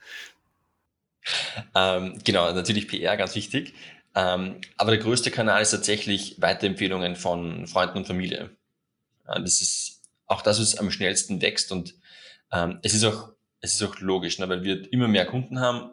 Ähm, 1.73 2.19
genau, 2.23 2.51
natürlich 2.51 2.87
PR, 2.87 3.15
ganz 3.15 3.35
wichtig. 3.35 3.73
Ähm, 4.15 4.59
aber 4.77 4.91
der 4.91 4.99
größte 4.99 5.31
Kanal 5.31 5.61
ist 5.61 5.71
tatsächlich 5.71 6.39
Weiterempfehlungen 6.39 7.15
von 7.15 7.65
Freunden 7.65 7.99
und 7.99 8.05
Familie. 8.05 8.51
Ja, 9.27 9.39
das 9.39 9.61
ist 9.61 9.92
auch 10.33 10.41
das, 10.41 10.59
was 10.59 10.77
am 10.77 10.91
schnellsten 10.91 11.41
wächst 11.41 11.71
und 11.71 11.95
ähm, 12.51 12.79
es 12.83 12.93
ist 12.93 13.03
auch, 13.03 13.29
es 13.61 13.75
ist 13.75 13.83
auch 13.83 13.99
logisch, 13.99 14.39
ne, 14.39 14.49
weil 14.49 14.63
wir 14.63 14.91
immer 14.91 15.07
mehr 15.07 15.25
Kunden 15.25 15.59
haben, 15.59 15.91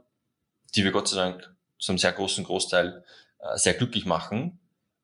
die 0.74 0.84
wir 0.84 0.92
Gott 0.92 1.08
sei 1.08 1.16
Dank 1.16 1.54
zu 1.78 1.92
einem 1.92 1.98
sehr 1.98 2.12
großen 2.12 2.44
Großteil 2.44 3.04
äh, 3.38 3.56
sehr 3.56 3.74
glücklich 3.74 4.06
machen 4.06 4.58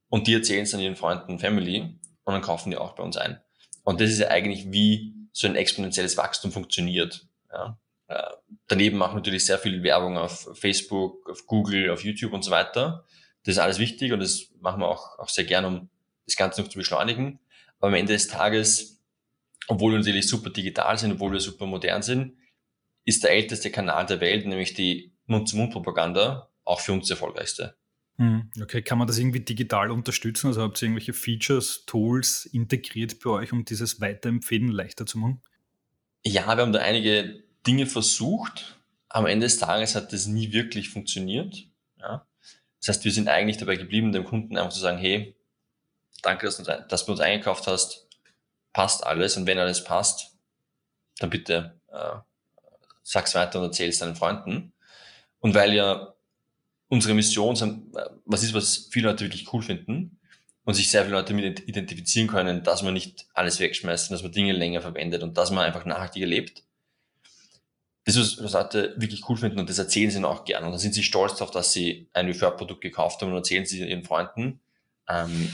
und 0.08 0.26
die 0.26 0.34
erzählen 0.34 0.62
es 0.62 0.70
dann 0.70 0.80
ihren 0.80 0.96
Freunden 0.96 1.32
und 1.32 1.38
Family 1.40 1.98
und 2.24 2.32
dann 2.32 2.42
kaufen 2.42 2.70
die 2.70 2.76
auch 2.76 2.94
bei 2.94 3.02
uns 3.02 3.16
ein. 3.16 3.40
Und 3.84 4.00
das 4.00 4.10
ist 4.10 4.18
ja 4.18 4.28
eigentlich, 4.28 4.72
wie 4.72 5.14
so 5.32 5.46
ein 5.46 5.54
exponentielles 5.54 6.16
Wachstum 6.16 6.50
funktioniert. 6.50 7.26
Ja. 7.52 7.78
Äh, 8.08 8.22
daneben 8.68 8.98
machen 8.98 9.12
wir 9.12 9.20
natürlich 9.20 9.46
sehr 9.46 9.58
viel 9.58 9.82
Werbung 9.82 10.18
auf 10.18 10.48
Facebook, 10.54 11.28
auf 11.30 11.46
Google, 11.46 11.90
auf 11.90 12.04
YouTube 12.04 12.32
und 12.32 12.42
so 12.42 12.50
weiter, 12.50 13.04
Das 13.44 13.54
ist 13.54 13.58
alles 13.58 13.78
wichtig 13.78 14.12
und 14.12 14.20
das 14.20 14.48
machen 14.60 14.80
wir 14.80 14.88
auch, 14.88 15.18
auch 15.18 15.28
sehr 15.28 15.44
gern, 15.44 15.64
um 15.64 15.88
das 16.26 16.36
Ganze 16.36 16.60
noch 16.60 16.68
zu 16.68 16.78
beschleunigen. 16.78 17.38
Aber 17.78 17.88
am 17.88 17.94
Ende 17.94 18.12
des 18.12 18.28
Tages, 18.28 18.95
obwohl 19.68 19.92
wir 19.92 19.98
natürlich 19.98 20.28
super 20.28 20.50
digital 20.50 20.96
sind, 20.98 21.12
obwohl 21.12 21.32
wir 21.32 21.40
super 21.40 21.66
modern 21.66 22.02
sind, 22.02 22.36
ist 23.04 23.24
der 23.24 23.30
älteste 23.30 23.70
Kanal 23.70 24.06
der 24.06 24.20
Welt, 24.20 24.46
nämlich 24.46 24.74
die 24.74 25.12
Mund-zu-Mund-Propaganda, 25.26 26.50
auch 26.64 26.80
für 26.80 26.92
uns 26.92 27.08
der 27.08 27.16
erfolgreichste. 27.16 27.76
Hm, 28.18 28.50
okay, 28.62 28.82
kann 28.82 28.98
man 28.98 29.06
das 29.06 29.18
irgendwie 29.18 29.40
digital 29.40 29.90
unterstützen? 29.90 30.48
Also 30.48 30.62
habt 30.62 30.80
ihr 30.80 30.86
irgendwelche 30.86 31.12
Features, 31.12 31.84
Tools 31.86 32.46
integriert 32.46 33.20
bei 33.22 33.30
euch, 33.30 33.52
um 33.52 33.64
dieses 33.64 34.00
Weiterempfehlen 34.00 34.68
leichter 34.68 35.04
zu 35.04 35.18
machen? 35.18 35.42
Ja, 36.24 36.46
wir 36.56 36.62
haben 36.62 36.72
da 36.72 36.80
einige 36.80 37.44
Dinge 37.66 37.86
versucht. 37.86 38.80
Am 39.08 39.26
Ende 39.26 39.46
des 39.46 39.58
Tages 39.58 39.94
hat 39.94 40.12
das 40.12 40.26
nie 40.26 40.52
wirklich 40.52 40.88
funktioniert. 40.88 41.68
Ja. 41.98 42.26
Das 42.80 42.88
heißt, 42.88 43.04
wir 43.04 43.12
sind 43.12 43.28
eigentlich 43.28 43.58
dabei 43.58 43.76
geblieben, 43.76 44.12
dem 44.12 44.24
Kunden 44.24 44.56
einfach 44.56 44.72
zu 44.72 44.80
sagen, 44.80 44.98
hey, 44.98 45.36
danke, 46.22 46.46
dass 46.46 46.56
du, 46.56 46.64
dass 46.64 47.04
du 47.04 47.12
uns 47.12 47.20
eingekauft 47.20 47.66
hast, 47.66 48.05
passt 48.76 49.06
alles 49.06 49.38
und 49.38 49.46
wenn 49.46 49.58
alles 49.58 49.82
passt, 49.82 50.36
dann 51.18 51.30
bitte 51.30 51.80
äh, 51.90 52.16
sag's 53.02 53.34
weiter 53.34 53.58
und 53.58 53.64
erzähl's 53.64 54.00
deinen 54.00 54.16
Freunden. 54.16 54.74
Und 55.38 55.54
weil 55.54 55.72
ja 55.72 56.12
unsere 56.88 57.14
Mission 57.14 57.56
äh, 57.56 58.02
was 58.26 58.42
ist, 58.42 58.52
was 58.52 58.88
viele 58.90 59.08
Leute 59.08 59.24
wirklich 59.24 59.50
cool 59.54 59.62
finden 59.62 60.20
und 60.64 60.74
sich 60.74 60.90
sehr 60.90 61.04
viele 61.04 61.16
Leute 61.16 61.32
damit 61.32 61.66
identifizieren 61.66 62.28
können, 62.28 62.64
dass 62.64 62.82
man 62.82 62.92
nicht 62.92 63.26
alles 63.32 63.60
wegschmeißt, 63.60 64.10
dass 64.10 64.22
man 64.22 64.32
Dinge 64.32 64.52
länger 64.52 64.82
verwendet 64.82 65.22
und 65.22 65.38
dass 65.38 65.50
man 65.50 65.64
einfach 65.64 65.86
nachhaltiger 65.86 66.26
lebt. 66.26 66.62
Das 68.04 68.16
ist, 68.16 68.44
was 68.44 68.52
Leute 68.52 68.92
wirklich 68.98 69.26
cool 69.30 69.38
finden 69.38 69.58
und 69.58 69.70
das 69.70 69.78
erzählen 69.78 70.10
sie 70.10 70.22
auch 70.22 70.44
gerne. 70.44 70.66
Und 70.66 70.72
dann 70.72 70.80
sind 70.80 70.92
sie 70.92 71.02
stolz 71.02 71.36
darauf, 71.36 71.50
dass 71.50 71.72
sie 71.72 72.10
ein 72.12 72.26
Refurb-Produkt 72.26 72.82
gekauft 72.82 73.22
haben 73.22 73.30
und 73.30 73.38
erzählen 73.38 73.64
sie 73.64 73.88
ihren 73.88 74.04
Freunden. 74.04 74.60
Ähm, 75.08 75.50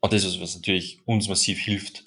und 0.00 0.12
das 0.12 0.24
ist, 0.24 0.40
was 0.40 0.54
natürlich 0.56 1.00
uns 1.06 1.28
massiv 1.28 1.58
hilft 1.58 2.04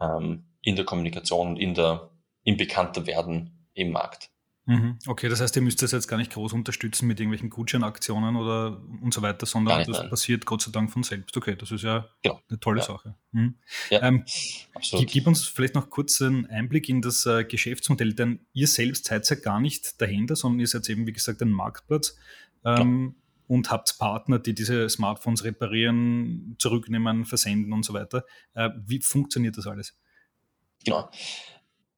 ähm, 0.00 0.44
in 0.62 0.76
der 0.76 0.84
Kommunikation 0.84 1.48
und 1.48 1.56
in 1.56 1.74
der, 1.74 2.10
im 2.44 2.56
Bekannterwerden 2.56 3.68
im 3.74 3.90
Markt. 3.90 4.32
Mhm. 4.64 4.98
Okay, 5.08 5.28
das 5.28 5.40
heißt, 5.40 5.56
ihr 5.56 5.62
müsst 5.62 5.82
das 5.82 5.90
jetzt 5.90 6.06
gar 6.06 6.18
nicht 6.18 6.32
groß 6.32 6.52
unterstützen 6.52 7.08
mit 7.08 7.18
irgendwelchen 7.18 7.50
Gutscheinaktionen 7.50 8.36
oder 8.36 8.80
und 9.02 9.12
so 9.12 9.20
weiter, 9.20 9.44
sondern 9.44 9.78
nicht, 9.78 9.90
das 9.90 9.98
nein. 9.98 10.10
passiert 10.10 10.46
Gott 10.46 10.62
sei 10.62 10.70
Dank 10.70 10.92
von 10.92 11.02
selbst. 11.02 11.36
Okay, 11.36 11.56
das 11.56 11.72
ist 11.72 11.82
ja, 11.82 12.08
ja. 12.24 12.40
eine 12.48 12.60
tolle 12.60 12.78
ja. 12.78 12.86
Sache. 12.86 13.16
Mhm. 13.32 13.56
Ja, 13.90 14.02
ähm, 14.02 14.24
absolut. 14.74 15.08
Gib 15.08 15.26
uns 15.26 15.44
vielleicht 15.44 15.74
noch 15.74 15.90
kurz 15.90 16.22
einen 16.22 16.46
Einblick 16.46 16.88
in 16.88 17.02
das 17.02 17.26
äh, 17.26 17.44
Geschäftsmodell, 17.44 18.14
denn 18.14 18.46
ihr 18.52 18.68
selbst 18.68 19.06
seid 19.06 19.28
ja 19.28 19.36
gar 19.36 19.60
nicht 19.60 20.00
dahinter, 20.00 20.36
sondern 20.36 20.60
ihr 20.60 20.68
seid 20.68 20.88
eben, 20.88 21.08
wie 21.08 21.12
gesagt, 21.12 21.42
ein 21.42 21.50
Marktplatz. 21.50 22.16
Ähm, 22.64 23.16
und 23.52 23.70
habt 23.70 23.98
Partner, 23.98 24.38
die 24.38 24.54
diese 24.54 24.88
Smartphones 24.88 25.44
reparieren, 25.44 26.56
zurücknehmen, 26.58 27.26
versenden 27.26 27.74
und 27.74 27.84
so 27.84 27.92
weiter. 27.92 28.24
Äh, 28.54 28.70
wie 28.86 28.98
funktioniert 29.02 29.58
das 29.58 29.66
alles? 29.66 29.94
Genau. 30.86 31.10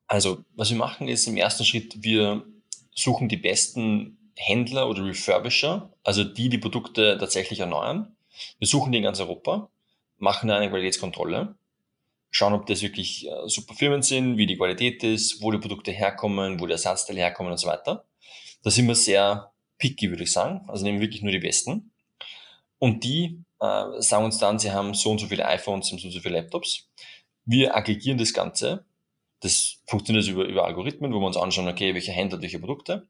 Also, 0.09 0.45
was 0.57 0.71
wir 0.71 0.77
machen 0.77 1.07
ist 1.07 1.29
im 1.29 1.37
ersten 1.37 1.65
Schritt, 1.65 2.03
wir 2.03 2.45
suchen 2.93 3.29
die 3.29 3.37
besten 3.37 4.33
Händler 4.35 4.89
oder 4.89 5.05
Refurbisher, 5.05 5.93
also 6.03 6.25
die 6.25 6.49
die 6.49 6.59
Produkte 6.59 7.17
tatsächlich 7.21 7.61
erneuern. 7.61 8.17
Wir 8.59 8.67
suchen 8.67 8.91
die 8.91 8.99
in 8.99 9.05
ganz 9.05 9.21
Europa, 9.21 9.71
machen 10.19 10.51
eine 10.51 10.69
Qualitätskontrolle, 10.69 11.55
schauen, 12.33 12.55
ob 12.55 12.67
das 12.67 12.83
wirklich 12.83 13.29
äh, 13.29 13.31
super 13.47 13.75
Firmen 13.75 14.03
sind, 14.03 14.39
wie 14.39 14.47
die 14.49 14.57
Qualität 14.57 15.05
ist, 15.05 15.41
wo 15.41 15.53
die 15.53 15.59
Produkte 15.59 15.93
herkommen, 15.93 16.59
wo 16.59 16.67
die 16.67 16.73
Ersatzteile 16.73 17.21
herkommen 17.21 17.53
und 17.53 17.59
so 17.59 17.69
weiter. 17.69 18.07
Da 18.65 18.71
sind 18.71 18.89
wir 18.89 18.97
sehr 18.97 19.54
picky, 19.79 20.11
würde 20.11 20.25
ich 20.25 20.33
sagen. 20.33 20.63
Also 20.69 20.85
nehmen 20.85 21.01
wirklich 21.01 21.23
nur 21.23 21.33
die 21.33 21.39
besten. 21.39 21.93
Und 22.79 23.05
die 23.05 23.43
äh, 23.61 23.85
sagen 24.01 24.25
uns 24.25 24.39
dann, 24.39 24.59
sie 24.59 24.73
haben 24.73 24.95
so 24.95 25.11
und 25.11 25.19
so 25.19 25.27
viele 25.27 25.47
iPhones, 25.47 25.89
so 25.89 25.97
und 25.97 26.01
so 26.01 26.21
viele 26.21 26.41
Laptops. 26.41 26.89
Wir 27.45 27.77
aggregieren 27.77 28.19
das 28.19 28.33
Ganze 28.33 28.85
das 29.45 29.77
funktioniert 29.87 30.27
über, 30.27 30.45
über 30.45 30.65
Algorithmen, 30.65 31.13
wo 31.13 31.21
wir 31.21 31.27
uns 31.27 31.37
anschauen, 31.37 31.69
okay, 31.69 31.95
welche 31.95 32.13
Händler, 32.13 32.41
welche 32.41 32.59
Produkte 32.59 33.07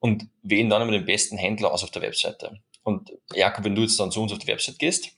und 0.00 0.28
wählen 0.42 0.68
dann 0.68 0.82
immer 0.82 0.90
den 0.90 1.06
besten 1.06 1.38
Händler 1.38 1.72
aus 1.72 1.84
auf 1.84 1.92
der 1.92 2.02
Webseite. 2.02 2.60
Und 2.82 3.12
Jakob, 3.32 3.64
wenn 3.64 3.76
du 3.76 3.82
jetzt 3.82 3.98
dann 3.98 4.10
zu 4.10 4.20
uns 4.20 4.32
auf 4.32 4.38
die 4.38 4.48
Website 4.48 4.80
gehst, 4.80 5.12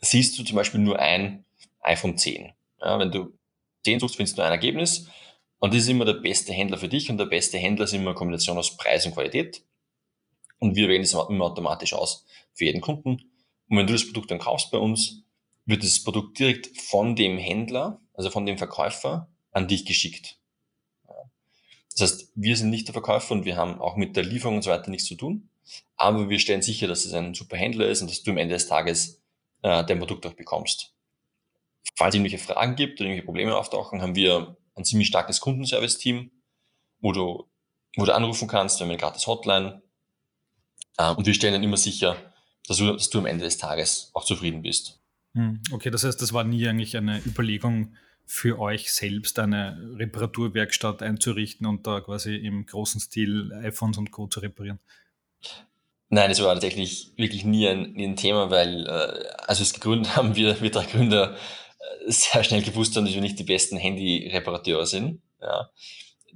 siehst 0.00 0.38
du 0.38 0.42
zum 0.42 0.56
Beispiel 0.56 0.80
nur 0.80 0.98
ein 0.98 1.44
iPhone 1.82 2.16
10. 2.16 2.52
Ja, 2.80 2.98
wenn 2.98 3.12
du 3.12 3.32
10 3.84 4.00
suchst, 4.00 4.16
findest 4.16 4.36
du 4.36 4.40
nur 4.40 4.46
ein 4.46 4.52
Ergebnis. 4.52 5.06
Und 5.58 5.74
das 5.74 5.82
ist 5.82 5.88
immer 5.88 6.06
der 6.06 6.14
beste 6.14 6.52
Händler 6.52 6.78
für 6.78 6.88
dich 6.88 7.10
und 7.10 7.18
der 7.18 7.26
beste 7.26 7.58
Händler 7.58 7.84
ist 7.84 7.92
immer 7.92 8.10
eine 8.10 8.14
Kombination 8.14 8.56
aus 8.56 8.76
Preis 8.76 9.04
und 9.04 9.12
Qualität. 9.12 9.62
Und 10.58 10.76
wir 10.76 10.88
wählen 10.88 11.02
das 11.02 11.12
immer 11.12 11.44
automatisch 11.46 11.92
aus 11.92 12.26
für 12.52 12.64
jeden 12.64 12.80
Kunden. 12.80 13.20
Und 13.68 13.76
wenn 13.76 13.86
du 13.86 13.92
das 13.92 14.06
Produkt 14.06 14.30
dann 14.30 14.38
kaufst 14.38 14.70
bei 14.70 14.78
uns, 14.78 15.24
wird 15.66 15.82
das 15.82 16.02
Produkt 16.02 16.38
direkt 16.38 16.80
von 16.80 17.16
dem 17.16 17.38
Händler, 17.38 18.00
also 18.12 18.30
von 18.30 18.46
dem 18.46 18.58
Verkäufer, 18.58 19.28
an 19.50 19.68
dich 19.68 19.84
geschickt. 19.84 20.38
Das 21.96 22.00
heißt, 22.00 22.32
wir 22.34 22.56
sind 22.56 22.70
nicht 22.70 22.88
der 22.88 22.92
Verkäufer 22.92 23.34
und 23.34 23.44
wir 23.44 23.56
haben 23.56 23.80
auch 23.80 23.96
mit 23.96 24.16
der 24.16 24.24
Lieferung 24.24 24.56
und 24.56 24.62
so 24.62 24.70
weiter 24.70 24.90
nichts 24.90 25.06
zu 25.06 25.14
tun. 25.14 25.48
Aber 25.96 26.28
wir 26.28 26.38
stellen 26.38 26.62
sicher, 26.62 26.88
dass 26.88 27.04
es 27.04 27.14
ein 27.14 27.34
super 27.34 27.56
Händler 27.56 27.86
ist 27.86 28.02
und 28.02 28.10
dass 28.10 28.22
du 28.22 28.32
am 28.32 28.38
Ende 28.38 28.54
des 28.54 28.66
Tages 28.66 29.22
äh, 29.62 29.84
dein 29.84 29.98
Produkt 29.98 30.26
auch 30.26 30.34
bekommst. 30.34 30.92
Falls 31.94 32.14
es 32.14 32.18
irgendwelche 32.18 32.44
Fragen 32.44 32.74
gibt 32.74 33.00
oder 33.00 33.08
irgendwelche 33.08 33.24
Probleme 33.24 33.56
auftauchen, 33.56 34.02
haben 34.02 34.16
wir 34.16 34.56
ein 34.74 34.84
ziemlich 34.84 35.08
starkes 35.08 35.40
Kundenservice-Team, 35.40 36.32
wo 37.00 37.12
du, 37.12 37.48
wo 37.96 38.04
du 38.04 38.14
anrufen 38.14 38.48
kannst, 38.48 38.80
wir 38.80 38.84
haben 38.84 38.90
eine 38.90 38.98
gratis 38.98 39.26
Hotline. 39.26 39.82
Äh, 40.98 41.10
und 41.12 41.26
wir 41.26 41.34
stellen 41.34 41.54
dann 41.54 41.62
immer 41.62 41.76
sicher, 41.76 42.16
dass 42.66 42.78
du, 42.78 42.92
dass 42.92 43.10
du 43.10 43.18
am 43.18 43.26
Ende 43.26 43.44
des 43.44 43.58
Tages 43.58 44.10
auch 44.14 44.24
zufrieden 44.24 44.62
bist. 44.62 45.00
Hm, 45.34 45.60
okay, 45.72 45.90
das 45.90 46.04
heißt, 46.04 46.20
das 46.20 46.32
war 46.32 46.44
nie 46.44 46.66
eigentlich 46.68 46.96
eine 46.96 47.20
Überlegung, 47.26 47.94
für 48.26 48.58
euch 48.58 48.92
selbst 48.92 49.38
eine 49.38 49.78
Reparaturwerkstatt 49.98 51.02
einzurichten 51.02 51.66
und 51.66 51.86
da 51.86 52.00
quasi 52.00 52.36
im 52.36 52.66
großen 52.66 53.00
Stil 53.00 53.52
iPhones 53.62 53.98
und 53.98 54.10
Co. 54.10 54.26
zu 54.26 54.40
reparieren? 54.40 54.80
Nein, 56.08 56.30
das 56.30 56.42
war 56.42 56.54
tatsächlich 56.54 57.12
wirklich 57.16 57.44
nie 57.44 57.68
ein, 57.68 57.92
nie 57.92 58.04
ein 58.04 58.16
Thema, 58.16 58.50
weil 58.50 58.86
äh, 58.86 59.28
als 59.46 59.58
wir 59.58 59.64
es 59.64 59.74
gegründet 59.74 60.16
haben, 60.16 60.36
wir, 60.36 60.60
wir 60.60 60.70
drei 60.70 60.86
Gründer 60.86 61.36
äh, 62.06 62.10
sehr 62.10 62.44
schnell 62.44 62.62
gewusst 62.62 62.96
haben, 62.96 63.04
dass 63.04 63.14
wir 63.14 63.20
nicht 63.20 63.38
die 63.38 63.44
besten 63.44 63.76
Handy-Reparateure 63.76 64.86
sind. 64.86 65.20
Ja. 65.40 65.70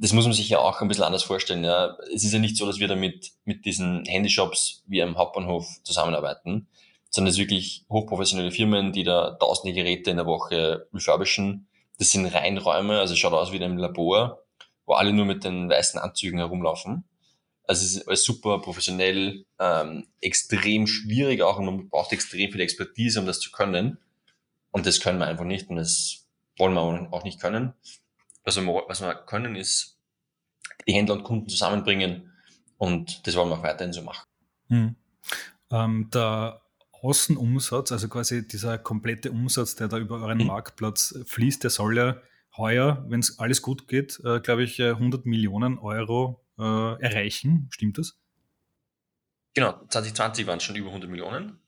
Das 0.00 0.12
muss 0.12 0.24
man 0.24 0.32
sich 0.32 0.48
ja 0.48 0.58
auch 0.58 0.80
ein 0.80 0.88
bisschen 0.88 1.04
anders 1.04 1.24
vorstellen. 1.24 1.64
Ja. 1.64 1.96
Es 2.14 2.24
ist 2.24 2.32
ja 2.32 2.38
nicht 2.38 2.56
so, 2.56 2.66
dass 2.66 2.78
wir 2.78 2.88
damit 2.88 3.32
mit 3.44 3.64
diesen 3.64 4.04
Handyshops 4.04 4.84
wie 4.86 5.02
am 5.02 5.16
Hauptbahnhof 5.16 5.66
zusammenarbeiten, 5.82 6.68
sondern 7.10 7.30
es 7.30 7.36
sind 7.36 7.44
wirklich 7.44 7.84
hochprofessionelle 7.90 8.52
Firmen, 8.52 8.92
die 8.92 9.04
da 9.04 9.36
tausende 9.40 9.74
Geräte 9.74 10.10
in 10.10 10.16
der 10.18 10.26
Woche 10.26 10.86
refurbischen 10.94 11.68
das 11.98 12.12
sind 12.12 12.26
Reinräume, 12.26 13.00
also 13.00 13.16
schaut 13.16 13.32
aus 13.32 13.52
wie 13.52 13.56
in 13.56 13.64
einem 13.64 13.76
Labor, 13.76 14.44
wo 14.86 14.94
alle 14.94 15.12
nur 15.12 15.26
mit 15.26 15.44
den 15.44 15.68
weißen 15.68 16.00
Anzügen 16.00 16.38
herumlaufen. 16.38 17.04
Also 17.64 17.84
es 17.84 17.96
ist 17.96 18.08
alles 18.08 18.24
super 18.24 18.60
professionell, 18.60 19.44
ähm, 19.58 20.06
extrem 20.20 20.86
schwierig 20.86 21.42
auch 21.42 21.58
und 21.58 21.66
man 21.66 21.88
braucht 21.88 22.12
extrem 22.12 22.50
viel 22.50 22.60
Expertise, 22.60 23.20
um 23.20 23.26
das 23.26 23.40
zu 23.40 23.50
können. 23.50 23.98
Und 24.70 24.86
das 24.86 25.00
können 25.00 25.18
wir 25.18 25.26
einfach 25.26 25.44
nicht 25.44 25.68
und 25.68 25.76
das 25.76 26.26
wollen 26.56 26.74
wir 26.74 26.80
auch 27.12 27.24
nicht 27.24 27.40
können. 27.40 27.74
Was 28.48 28.56
wir, 28.56 28.66
was 28.66 29.02
wir 29.02 29.14
können, 29.14 29.56
ist 29.56 29.98
die 30.86 30.94
Händler 30.94 31.16
und 31.16 31.22
Kunden 31.22 31.50
zusammenbringen 31.50 32.32
und 32.78 33.26
das 33.26 33.36
wollen 33.36 33.50
wir 33.50 33.58
auch 33.58 33.62
weiterhin 33.62 33.92
so 33.92 34.00
machen. 34.00 34.26
Hm. 34.68 34.96
Ähm, 35.70 36.08
der 36.14 36.62
Außenumsatz, 37.02 37.92
also 37.92 38.08
quasi 38.08 38.48
dieser 38.48 38.78
komplette 38.78 39.32
Umsatz, 39.32 39.74
der 39.74 39.88
da 39.88 39.98
über 39.98 40.22
euren 40.22 40.38
mhm. 40.38 40.46
Marktplatz 40.46 41.14
fließt, 41.26 41.62
der 41.62 41.68
soll 41.68 41.98
ja 41.98 42.22
heuer, 42.56 43.04
wenn 43.08 43.20
es 43.20 43.38
alles 43.38 43.60
gut 43.60 43.86
geht, 43.86 44.18
äh, 44.24 44.40
glaube 44.40 44.62
ich, 44.62 44.82
100 44.82 45.26
äh, 45.26 45.28
Millionen 45.28 45.76
Euro 45.76 46.42
äh, 46.58 46.62
erreichen. 46.62 47.68
Stimmt 47.70 47.98
das? 47.98 48.18
Genau, 49.52 49.78
2020 49.88 50.46
waren 50.46 50.56
es 50.56 50.64
schon 50.64 50.76
über 50.76 50.88
100 50.88 51.10
Millionen. 51.10 51.58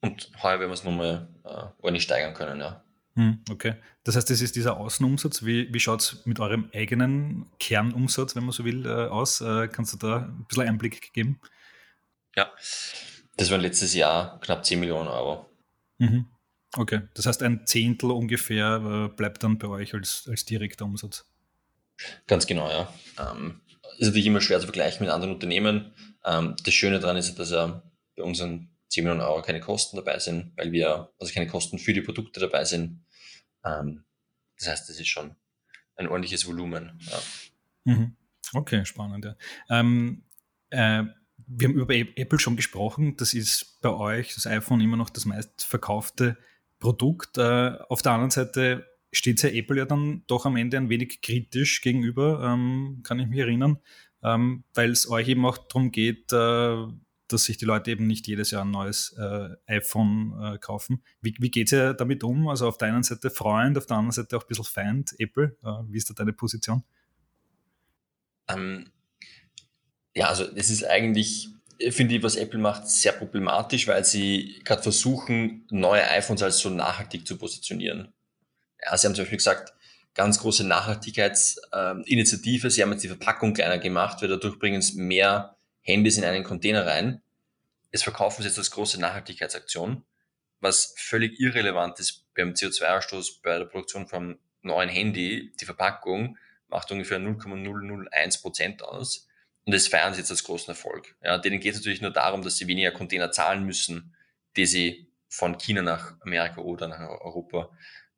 Und 0.00 0.30
heuer 0.44 0.60
werden 0.60 0.70
wir 0.70 0.74
es 0.74 0.84
nochmal 0.84 1.28
äh, 1.42 1.82
ordentlich 1.82 2.04
steigern 2.04 2.34
können, 2.34 2.60
ja. 2.60 2.84
Hm, 3.20 3.44
okay. 3.50 3.74
Das 4.02 4.16
heißt, 4.16 4.30
das 4.30 4.40
ist 4.40 4.56
dieser 4.56 4.78
Außenumsatz. 4.78 5.44
Wie, 5.44 5.72
wie 5.74 5.78
schaut 5.78 6.00
es 6.00 6.24
mit 6.24 6.40
eurem 6.40 6.70
eigenen 6.72 7.50
Kernumsatz, 7.58 8.34
wenn 8.34 8.44
man 8.44 8.52
so 8.52 8.64
will, 8.64 8.86
äh, 8.86 9.08
aus? 9.08 9.42
Äh, 9.42 9.68
kannst 9.68 9.92
du 9.92 9.98
da 9.98 10.20
ein 10.20 10.46
bisschen 10.48 10.66
Einblick 10.66 11.12
geben? 11.12 11.38
Ja, 12.34 12.50
das 13.36 13.50
waren 13.50 13.60
letztes 13.60 13.92
Jahr 13.92 14.40
knapp 14.40 14.64
10 14.64 14.80
Millionen 14.80 15.08
Euro. 15.08 15.50
Mhm. 15.98 16.28
Okay, 16.74 17.02
das 17.12 17.26
heißt 17.26 17.42
ein 17.42 17.66
Zehntel 17.66 18.10
ungefähr 18.12 19.10
äh, 19.10 19.14
bleibt 19.14 19.42
dann 19.42 19.58
bei 19.58 19.68
euch 19.68 19.92
als, 19.92 20.26
als 20.26 20.46
direkter 20.46 20.86
Umsatz. 20.86 21.26
Ganz 22.26 22.46
genau, 22.46 22.70
ja. 22.70 22.90
Ähm, 23.18 23.60
ist 23.98 24.06
natürlich 24.06 24.28
immer 24.28 24.40
schwer 24.40 24.60
zu 24.60 24.66
vergleichen 24.66 25.04
mit 25.04 25.12
anderen 25.12 25.34
Unternehmen. 25.34 25.92
Ähm, 26.24 26.56
das 26.64 26.72
Schöne 26.72 27.00
daran 27.00 27.18
ist, 27.18 27.34
dass 27.38 27.50
ja 27.50 27.82
bei 28.16 28.22
unseren 28.22 28.70
10 28.90 29.04
Millionen 29.04 29.20
Euro 29.20 29.42
keine 29.42 29.60
Kosten 29.60 29.96
dabei 29.96 30.18
sind, 30.18 30.52
weil 30.56 30.72
wir, 30.72 31.12
also 31.18 31.34
keine 31.34 31.46
Kosten 31.46 31.78
für 31.78 31.92
die 31.92 32.00
Produkte 32.00 32.40
dabei 32.40 32.64
sind. 32.64 33.04
Ähm, 33.64 34.04
das 34.58 34.68
heißt, 34.68 34.88
das 34.88 35.00
ist 35.00 35.08
schon 35.08 35.36
ein 35.96 36.08
ordentliches 36.08 36.46
Volumen. 36.46 36.98
Ja. 37.00 37.18
Mhm. 37.84 38.16
Okay, 38.52 38.84
spannend. 38.84 39.24
Ja. 39.24 39.36
Ähm, 39.68 40.24
äh, 40.70 41.04
wir 41.46 41.68
haben 41.68 41.74
über 41.74 41.94
Apple 41.94 42.38
schon 42.38 42.56
gesprochen. 42.56 43.16
Das 43.16 43.34
ist 43.34 43.80
bei 43.80 43.90
euch 43.90 44.34
das 44.34 44.46
iPhone 44.46 44.80
immer 44.80 44.96
noch 44.96 45.10
das 45.10 45.24
meistverkaufte 45.24 46.36
Produkt. 46.78 47.38
Äh, 47.38 47.76
auf 47.88 48.02
der 48.02 48.12
anderen 48.12 48.30
Seite 48.30 48.86
steht 49.12 49.42
ja 49.42 49.50
Apple 49.50 49.78
ja 49.78 49.84
dann 49.84 50.22
doch 50.26 50.46
am 50.46 50.56
Ende 50.56 50.76
ein 50.76 50.88
wenig 50.88 51.20
kritisch 51.20 51.80
gegenüber, 51.80 52.42
ähm, 52.44 53.00
kann 53.02 53.18
ich 53.18 53.26
mich 53.26 53.40
erinnern, 53.40 53.78
ähm, 54.22 54.64
weil 54.74 54.90
es 54.90 55.10
euch 55.10 55.28
eben 55.28 55.44
auch 55.44 55.58
darum 55.58 55.90
geht, 55.90 56.32
äh, 56.32 56.86
dass 57.32 57.44
sich 57.44 57.56
die 57.56 57.64
Leute 57.64 57.90
eben 57.90 58.06
nicht 58.06 58.26
jedes 58.26 58.50
Jahr 58.50 58.64
ein 58.64 58.70
neues 58.70 59.14
äh, 59.18 59.50
iPhone 59.66 60.34
äh, 60.42 60.58
kaufen. 60.58 61.02
Wie, 61.20 61.34
wie 61.38 61.50
geht 61.50 61.72
ihr 61.72 61.94
damit 61.94 62.24
um? 62.24 62.48
Also 62.48 62.68
auf 62.68 62.78
der 62.78 62.88
einen 62.88 63.02
Seite 63.02 63.30
Freund, 63.30 63.78
auf 63.78 63.86
der 63.86 63.96
anderen 63.96 64.12
Seite 64.12 64.36
auch 64.36 64.42
ein 64.42 64.48
bisschen 64.48 64.64
Feind, 64.64 65.14
Apple. 65.18 65.56
Äh, 65.62 65.68
wie 65.88 65.96
ist 65.96 66.10
da 66.10 66.14
deine 66.14 66.32
Position? 66.32 66.82
Ähm, 68.48 68.90
ja, 70.14 70.28
also 70.28 70.44
es 70.54 70.70
ist 70.70 70.84
eigentlich, 70.84 71.48
finde 71.90 72.16
ich, 72.16 72.22
was 72.22 72.36
Apple 72.36 72.58
macht, 72.58 72.88
sehr 72.88 73.12
problematisch, 73.12 73.86
weil 73.86 74.04
sie 74.04 74.60
gerade 74.64 74.82
versuchen, 74.82 75.66
neue 75.70 76.08
iPhones 76.10 76.42
als 76.42 76.58
so 76.58 76.70
nachhaltig 76.70 77.26
zu 77.26 77.38
positionieren. 77.38 78.12
Ja, 78.84 78.96
sie 78.96 79.06
haben 79.06 79.14
zum 79.14 79.22
Beispiel 79.22 79.38
gesagt, 79.38 79.72
ganz 80.14 80.40
große 80.40 80.66
Nachhaltigkeitsinitiative. 80.66 82.66
Äh, 82.66 82.70
sie 82.70 82.82
haben 82.82 82.92
jetzt 82.92 83.04
die 83.04 83.08
Verpackung 83.08 83.54
kleiner 83.54 83.78
gemacht, 83.78 84.20
weil 84.20 84.28
dadurch 84.28 84.58
bringen 84.58 84.82
sie 84.82 85.00
mehr 85.00 85.56
Handys 85.82 86.18
in 86.18 86.24
einen 86.24 86.44
Container 86.44 86.86
rein. 86.86 87.22
Es 87.90 88.02
verkaufen 88.02 88.42
sie 88.42 88.48
jetzt 88.48 88.58
als 88.58 88.70
große 88.70 89.00
Nachhaltigkeitsaktion, 89.00 90.04
was 90.60 90.94
völlig 90.96 91.40
irrelevant 91.40 91.98
ist 91.98 92.26
beim 92.34 92.52
CO2-Ausstoß 92.52 93.42
bei 93.42 93.58
der 93.58 93.64
Produktion 93.64 94.06
vom 94.06 94.38
neuen 94.62 94.88
Handy. 94.88 95.52
Die 95.60 95.64
Verpackung 95.64 96.38
macht 96.68 96.90
ungefähr 96.92 97.18
0,001 97.18 98.40
Prozent 98.40 98.82
aus. 98.82 99.26
Und 99.64 99.74
das 99.74 99.88
feiern 99.88 100.14
sie 100.14 100.20
jetzt 100.20 100.30
als 100.30 100.44
großen 100.44 100.68
Erfolg. 100.68 101.16
Ja, 101.22 101.38
denen 101.38 101.60
geht 101.60 101.74
es 101.74 101.80
natürlich 101.80 102.00
nur 102.00 102.12
darum, 102.12 102.42
dass 102.42 102.56
sie 102.56 102.66
weniger 102.66 102.92
Container 102.92 103.30
zahlen 103.30 103.64
müssen, 103.64 104.14
die 104.56 104.66
sie 104.66 105.10
von 105.28 105.58
China 105.58 105.82
nach 105.82 106.20
Amerika 106.22 106.60
oder 106.60 106.88
nach 106.88 107.00
Europa 107.00 107.70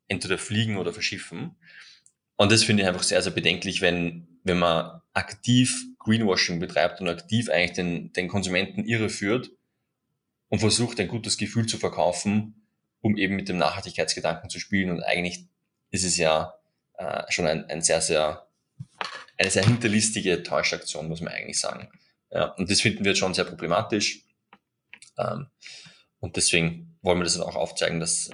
entweder 0.07 0.37
fliegen 0.37 0.77
oder 0.77 0.93
verschiffen. 0.93 1.55
Und 2.35 2.51
das 2.51 2.63
finde 2.63 2.83
ich 2.83 2.89
einfach 2.89 3.03
sehr, 3.03 3.21
sehr 3.21 3.31
bedenklich, 3.31 3.81
wenn, 3.81 4.39
wenn 4.43 4.57
man 4.57 5.01
aktiv 5.13 5.83
Greenwashing 6.03 6.59
betreibt 6.59 7.01
und 7.01 7.09
aktiv 7.09 7.49
eigentlich 7.49 7.73
den, 7.73 8.13
den 8.13 8.27
Konsumenten 8.27 8.85
irreführt 8.85 9.51
und 10.49 10.59
versucht, 10.59 10.99
ein 10.99 11.07
gutes 11.07 11.37
Gefühl 11.37 11.65
zu 11.65 11.77
verkaufen, 11.77 12.67
um 13.01 13.17
eben 13.17 13.35
mit 13.35 13.49
dem 13.49 13.57
Nachhaltigkeitsgedanken 13.57 14.49
zu 14.49 14.59
spielen. 14.59 14.91
Und 14.91 15.03
eigentlich 15.03 15.45
ist 15.89 16.03
es 16.03 16.17
ja 16.17 16.53
äh, 16.97 17.23
schon 17.29 17.47
ein, 17.47 17.69
ein 17.69 17.81
sehr, 17.81 18.01
sehr, 18.01 18.47
eine 19.37 19.49
sehr 19.49 19.65
hinterlistige 19.65 20.43
Täuschaktion, 20.43 21.07
muss 21.07 21.21
man 21.21 21.33
eigentlich 21.33 21.59
sagen. 21.59 21.89
Ja, 22.31 22.45
und 22.53 22.69
das 22.69 22.81
finden 22.81 23.03
wir 23.03 23.11
jetzt 23.11 23.19
schon 23.19 23.33
sehr 23.33 23.45
problematisch. 23.45 24.23
Ähm, 25.17 25.47
und 26.19 26.35
deswegen 26.35 26.97
wollen 27.01 27.19
wir 27.19 27.25
das 27.25 27.39
auch 27.39 27.55
aufzeigen, 27.55 27.99
dass 27.99 28.31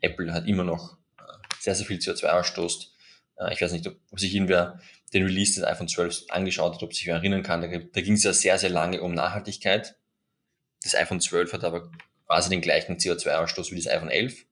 Apple 0.00 0.32
halt 0.32 0.46
immer 0.48 0.64
noch 0.64 0.96
äh, 1.18 1.22
sehr, 1.60 1.74
sehr 1.74 1.86
viel 1.86 1.98
CO2 1.98 2.26
ausstoßt. 2.26 2.92
Äh, 3.36 3.52
ich 3.52 3.60
weiß 3.60 3.72
nicht, 3.72 3.86
ob 3.86 3.98
sich 4.18 4.34
irgendwer 4.34 4.80
den 5.12 5.24
Release 5.24 5.54
des 5.54 5.64
iPhone 5.64 5.88
12 5.88 6.26
angeschaut 6.28 6.74
hat, 6.74 6.82
ob 6.82 6.94
sich 6.94 7.06
wer 7.06 7.16
erinnern 7.16 7.42
kann. 7.42 7.62
Da, 7.62 7.68
da 7.68 8.00
ging 8.00 8.14
es 8.14 8.24
ja 8.24 8.32
sehr, 8.32 8.58
sehr 8.58 8.70
lange 8.70 9.00
um 9.02 9.14
Nachhaltigkeit. 9.14 9.96
Das 10.82 10.94
iPhone 10.94 11.20
12 11.20 11.52
hat 11.52 11.64
aber 11.64 11.90
quasi 12.26 12.50
den 12.50 12.60
gleichen 12.60 12.96
CO2-Ausstoß 12.96 13.70
wie 13.72 13.76
das 13.76 13.88
iPhone 13.88 14.10
11. 14.10 14.46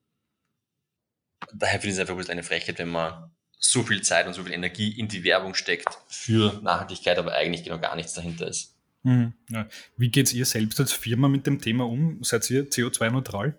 Daher 1.54 1.80
finde 1.80 1.88
ich 1.88 1.94
es 1.94 1.98
einfach 2.00 2.14
ein 2.14 2.18
bisschen 2.18 2.32
eine 2.32 2.42
Frechheit, 2.42 2.78
wenn 2.78 2.88
man 2.88 3.30
so 3.58 3.82
viel 3.82 4.02
Zeit 4.02 4.26
und 4.26 4.34
so 4.34 4.44
viel 4.44 4.52
Energie 4.52 4.98
in 4.98 5.08
die 5.08 5.24
Werbung 5.24 5.54
steckt 5.54 5.88
für 6.08 6.60
Nachhaltigkeit, 6.62 7.18
aber 7.18 7.34
eigentlich 7.34 7.64
genau 7.64 7.78
gar 7.78 7.96
nichts 7.96 8.14
dahinter 8.14 8.48
ist. 8.48 8.74
Mhm, 9.02 9.34
ja. 9.50 9.68
Wie 9.96 10.10
geht 10.10 10.32
ihr 10.32 10.44
selbst 10.44 10.80
als 10.80 10.92
Firma 10.92 11.28
mit 11.28 11.46
dem 11.46 11.60
Thema 11.60 11.86
um? 11.86 12.22
Seid 12.24 12.50
ihr 12.50 12.68
CO2-neutral? 12.68 13.58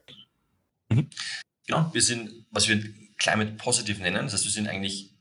Mhm. 0.89 1.09
Genau, 1.65 1.89
wir 1.93 2.01
sind, 2.01 2.45
was 2.51 2.67
wir 2.67 2.83
Climate 3.17 3.53
Positive 3.53 4.01
nennen, 4.01 4.23
das 4.23 4.33
heißt, 4.33 4.45
wir 4.45 4.51
sind 4.51 4.67
eigentlich 4.67 5.16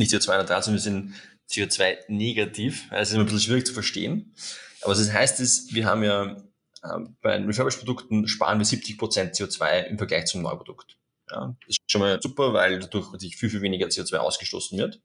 nicht 0.00 0.12
CO2-neutral, 0.12 0.62
sondern 0.62 0.82
wir 0.82 0.82
sind 0.82 1.14
CO2-negativ. 1.50 2.88
Das 2.90 3.08
ist 3.08 3.14
immer 3.14 3.24
ein 3.24 3.26
bisschen 3.26 3.40
schwierig 3.40 3.66
zu 3.66 3.72
verstehen. 3.72 4.34
Aber 4.82 4.92
was 4.92 4.98
das 4.98 5.12
heißt 5.12 5.40
ist, 5.40 5.74
wir 5.74 5.86
haben 5.86 6.02
ja 6.02 6.36
äh, 6.82 6.98
bei 7.20 7.36
Refurbished-Produkten 7.36 8.26
sparen 8.28 8.58
wir 8.58 8.66
70% 8.66 8.98
CO2 9.34 9.84
im 9.84 9.98
Vergleich 9.98 10.26
zum 10.26 10.42
Neuprodukt. 10.42 10.96
Ja, 11.30 11.54
das 11.66 11.76
ist 11.76 11.90
schon 11.90 12.00
mal 12.00 12.20
super, 12.20 12.52
weil 12.52 12.80
dadurch 12.80 13.12
natürlich 13.12 13.36
viel, 13.36 13.50
viel 13.50 13.62
weniger 13.62 13.86
CO2 13.86 14.16
ausgestoßen 14.16 14.76
wird. 14.78 15.00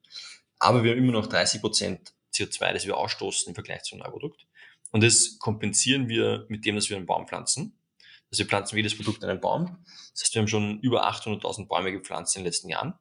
Aber 0.57 0.83
wir 0.83 0.91
haben 0.91 0.97
immer 0.97 1.11
noch 1.11 1.27
30% 1.27 1.99
CO2, 2.33 2.73
das 2.73 2.85
wir 2.85 2.97
ausstoßen 2.97 3.49
im 3.49 3.55
Vergleich 3.55 3.83
zum 3.83 3.99
Neuprodukt. 3.99 4.47
Und 4.91 5.03
das 5.03 5.37
kompensieren 5.39 6.07
wir 6.07 6.45
mit 6.47 6.65
dem, 6.65 6.75
dass 6.75 6.89
wir 6.89 6.97
einen 6.97 7.05
Baum 7.05 7.27
pflanzen. 7.27 7.77
Also 8.31 8.43
wir 8.43 8.47
pflanzen 8.47 8.77
jedes 8.77 8.95
Produkt 8.95 9.23
einen 9.23 9.41
Baum. 9.41 9.83
Das 10.13 10.23
heißt, 10.23 10.35
wir 10.35 10.41
haben 10.41 10.47
schon 10.47 10.79
über 10.79 11.07
800.000 11.07 11.67
Bäume 11.67 11.91
gepflanzt 11.91 12.35
in 12.35 12.41
den 12.41 12.47
letzten 12.47 12.69
Jahren. 12.69 12.93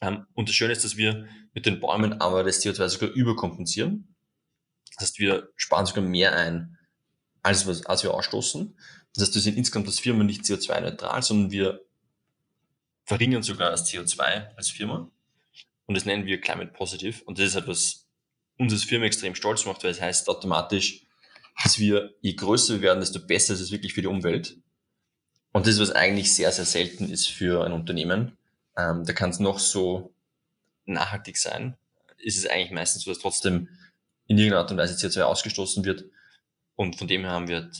Ähm, 0.00 0.26
und 0.34 0.48
das 0.48 0.56
Schöne 0.56 0.72
ist, 0.72 0.84
dass 0.84 0.96
wir 0.96 1.26
mit 1.54 1.66
den 1.66 1.80
Bäumen 1.80 2.20
aber 2.20 2.44
das 2.44 2.62
CO2 2.62 2.88
sogar 2.88 3.10
überkompensieren. 3.10 4.14
Das 4.94 5.08
heißt, 5.08 5.18
wir 5.18 5.50
sparen 5.56 5.86
sogar 5.86 6.04
mehr 6.04 6.34
ein, 6.36 6.78
als, 7.42 7.66
was, 7.66 7.86
als 7.86 8.02
wir 8.02 8.14
ausstoßen. 8.14 8.76
Das 9.14 9.24
heißt, 9.24 9.34
wir 9.34 9.42
sind 9.42 9.56
insgesamt 9.56 9.86
als 9.86 10.00
Firma 10.00 10.24
nicht 10.24 10.42
CO2-neutral, 10.42 11.22
sondern 11.22 11.50
wir 11.50 11.84
verringern 13.04 13.42
sogar 13.42 13.70
das 13.70 13.90
CO2 13.90 14.54
als 14.56 14.68
Firma. 14.70 15.10
Und 15.86 15.94
das 15.96 16.04
nennen 16.04 16.26
wir 16.26 16.40
Climate 16.40 16.72
Positive. 16.72 17.24
Und 17.24 17.38
das 17.38 17.46
ist 17.46 17.54
etwas, 17.54 18.06
uns 18.58 18.72
als 18.72 18.84
Firma 18.84 19.06
extrem 19.06 19.34
stolz 19.34 19.64
macht, 19.64 19.82
weil 19.82 19.90
es 19.90 20.00
heißt 20.00 20.28
automatisch, 20.28 21.06
dass 21.62 21.78
wir, 21.78 22.14
je 22.20 22.34
größer 22.34 22.74
wir 22.74 22.82
werden, 22.82 23.00
desto 23.00 23.20
besser 23.20 23.54
ist 23.54 23.60
es 23.60 23.72
wirklich 23.72 23.94
für 23.94 24.02
die 24.02 24.06
Umwelt. 24.06 24.58
Und 25.52 25.66
das 25.66 25.74
ist, 25.74 25.80
was 25.80 25.90
eigentlich 25.92 26.32
sehr, 26.34 26.52
sehr 26.52 26.66
selten 26.66 27.10
ist 27.10 27.28
für 27.28 27.64
ein 27.64 27.72
Unternehmen. 27.72 28.37
Ähm, 28.78 29.04
da 29.04 29.12
kann 29.12 29.30
es 29.30 29.40
noch 29.40 29.58
so 29.58 30.14
nachhaltig 30.86 31.36
sein. 31.36 31.76
Ist 32.16 32.38
es 32.38 32.46
eigentlich 32.46 32.70
meistens 32.70 33.02
so, 33.02 33.10
dass 33.10 33.20
trotzdem 33.20 33.68
in 34.26 34.38
irgendeiner 34.38 34.62
Art 34.62 34.70
und 34.70 34.78
Weise 34.78 34.94
CO2 34.94 35.22
ausgestoßen 35.22 35.84
wird. 35.84 36.04
Und 36.76 36.96
von 36.96 37.08
dem 37.08 37.22
her 37.22 37.32
haben 37.32 37.48
wir 37.48 37.70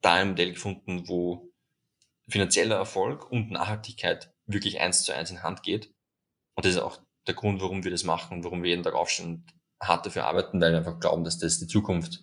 da 0.00 0.14
ein 0.14 0.28
Modell 0.30 0.52
gefunden, 0.52 1.08
wo 1.08 1.52
finanzieller 2.28 2.76
Erfolg 2.76 3.30
und 3.30 3.50
Nachhaltigkeit 3.50 4.32
wirklich 4.46 4.80
eins 4.80 5.02
zu 5.02 5.14
eins 5.14 5.30
in 5.30 5.42
Hand 5.42 5.62
geht. 5.62 5.92
Und 6.54 6.64
das 6.64 6.74
ist 6.74 6.80
auch 6.80 7.00
der 7.26 7.34
Grund, 7.34 7.60
warum 7.60 7.84
wir 7.84 7.90
das 7.90 8.04
machen, 8.04 8.44
warum 8.44 8.62
wir 8.62 8.70
jeden 8.70 8.82
Tag 8.82 8.94
aufstehen 8.94 9.44
und 9.44 9.54
hart 9.80 10.06
dafür 10.06 10.26
arbeiten, 10.26 10.60
weil 10.60 10.72
wir 10.72 10.78
einfach 10.78 11.00
glauben, 11.00 11.24
dass 11.24 11.38
das 11.38 11.58
die 11.58 11.66
Zukunft 11.66 12.22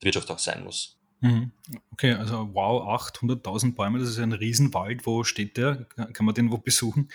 der 0.00 0.06
Wirtschaft 0.06 0.30
auch 0.30 0.38
sein 0.38 0.64
muss. 0.64 0.98
Mhm. 1.20 1.52
Okay, 1.92 2.14
also 2.14 2.48
wow, 2.54 2.82
800.000 3.00 3.74
Bäume, 3.74 3.98
das 3.98 4.08
ist 4.08 4.18
ein 4.18 4.32
Riesenwald. 4.32 5.04
Wo 5.06 5.24
steht 5.24 5.56
der? 5.56 5.84
Kann 6.12 6.26
man 6.26 6.34
den 6.34 6.50
wo 6.50 6.58
besuchen? 6.58 7.10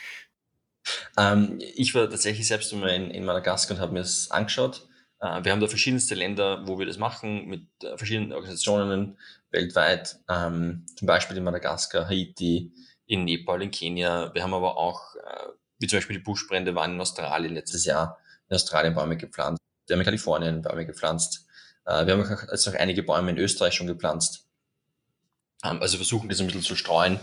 Ähm, 1.18 1.60
ich 1.60 1.94
war 1.96 2.10
tatsächlich 2.10 2.48
selbst 2.48 2.74
einmal 2.74 2.90
in, 2.90 3.12
in 3.12 3.26
Madagaskar 3.26 3.78
und 3.78 3.82
habe 3.82 3.94
mir 3.94 4.00
das 4.00 4.32
angeschaut. 4.32 4.88
Äh, 5.20 5.44
wir 5.44 5.52
haben 5.52 5.60
da 5.60 5.68
verschiedenste 5.68 6.16
Länder, 6.16 6.68
wo 6.68 6.80
wir 6.80 6.86
das 6.86 6.98
machen, 6.98 7.48
mit 7.48 7.68
äh, 7.84 7.98
verschiedenen 7.98 8.34
Organisationen 8.34 9.18
weltweit, 9.52 10.20
ähm, 10.30 10.86
zum 10.96 11.08
Beispiel 11.08 11.38
in 11.38 11.44
Madagaskar, 11.44 12.08
Haiti, 12.08 12.74
in 13.06 13.26
Nepal, 13.26 13.62
in 13.62 13.72
Kenia. 13.72 14.34
Wir 14.34 14.44
haben 14.44 14.54
aber 14.54 14.78
auch, 14.78 15.16
äh, 15.16 15.48
wie 15.80 15.88
zum 15.88 15.98
Beispiel 15.98 16.18
die 16.18 16.24
Buschbrände 16.24 16.76
waren 16.76 16.94
in 16.94 17.02
Australien 17.02 17.54
letztes 17.54 17.86
Jahr, 17.86 18.18
in 18.50 18.56
Australien 18.56 18.94
Bäume 18.94 19.18
gepflanzt. 19.18 19.62
Wir 19.88 19.96
haben 19.96 20.02
in 20.02 20.06
Kalifornien 20.06 20.62
Bäume 20.62 20.86
gepflanzt. 20.86 21.46
Äh, 21.86 22.06
wir 22.06 22.14
haben 22.14 22.24
auch 22.24 22.52
jetzt 22.52 22.66
noch 22.68 22.76
einige 22.76 23.04
Bäume 23.04 23.32
in 23.32 23.38
Österreich 23.38 23.74
schon 23.74 23.88
gepflanzt. 23.88 24.48
Ähm, 25.64 25.82
also 25.82 25.98
versuchen 25.98 26.30
das 26.30 26.40
ein 26.40 26.48
bisschen 26.48 26.62
zu 26.62 26.76
streuen 26.76 27.20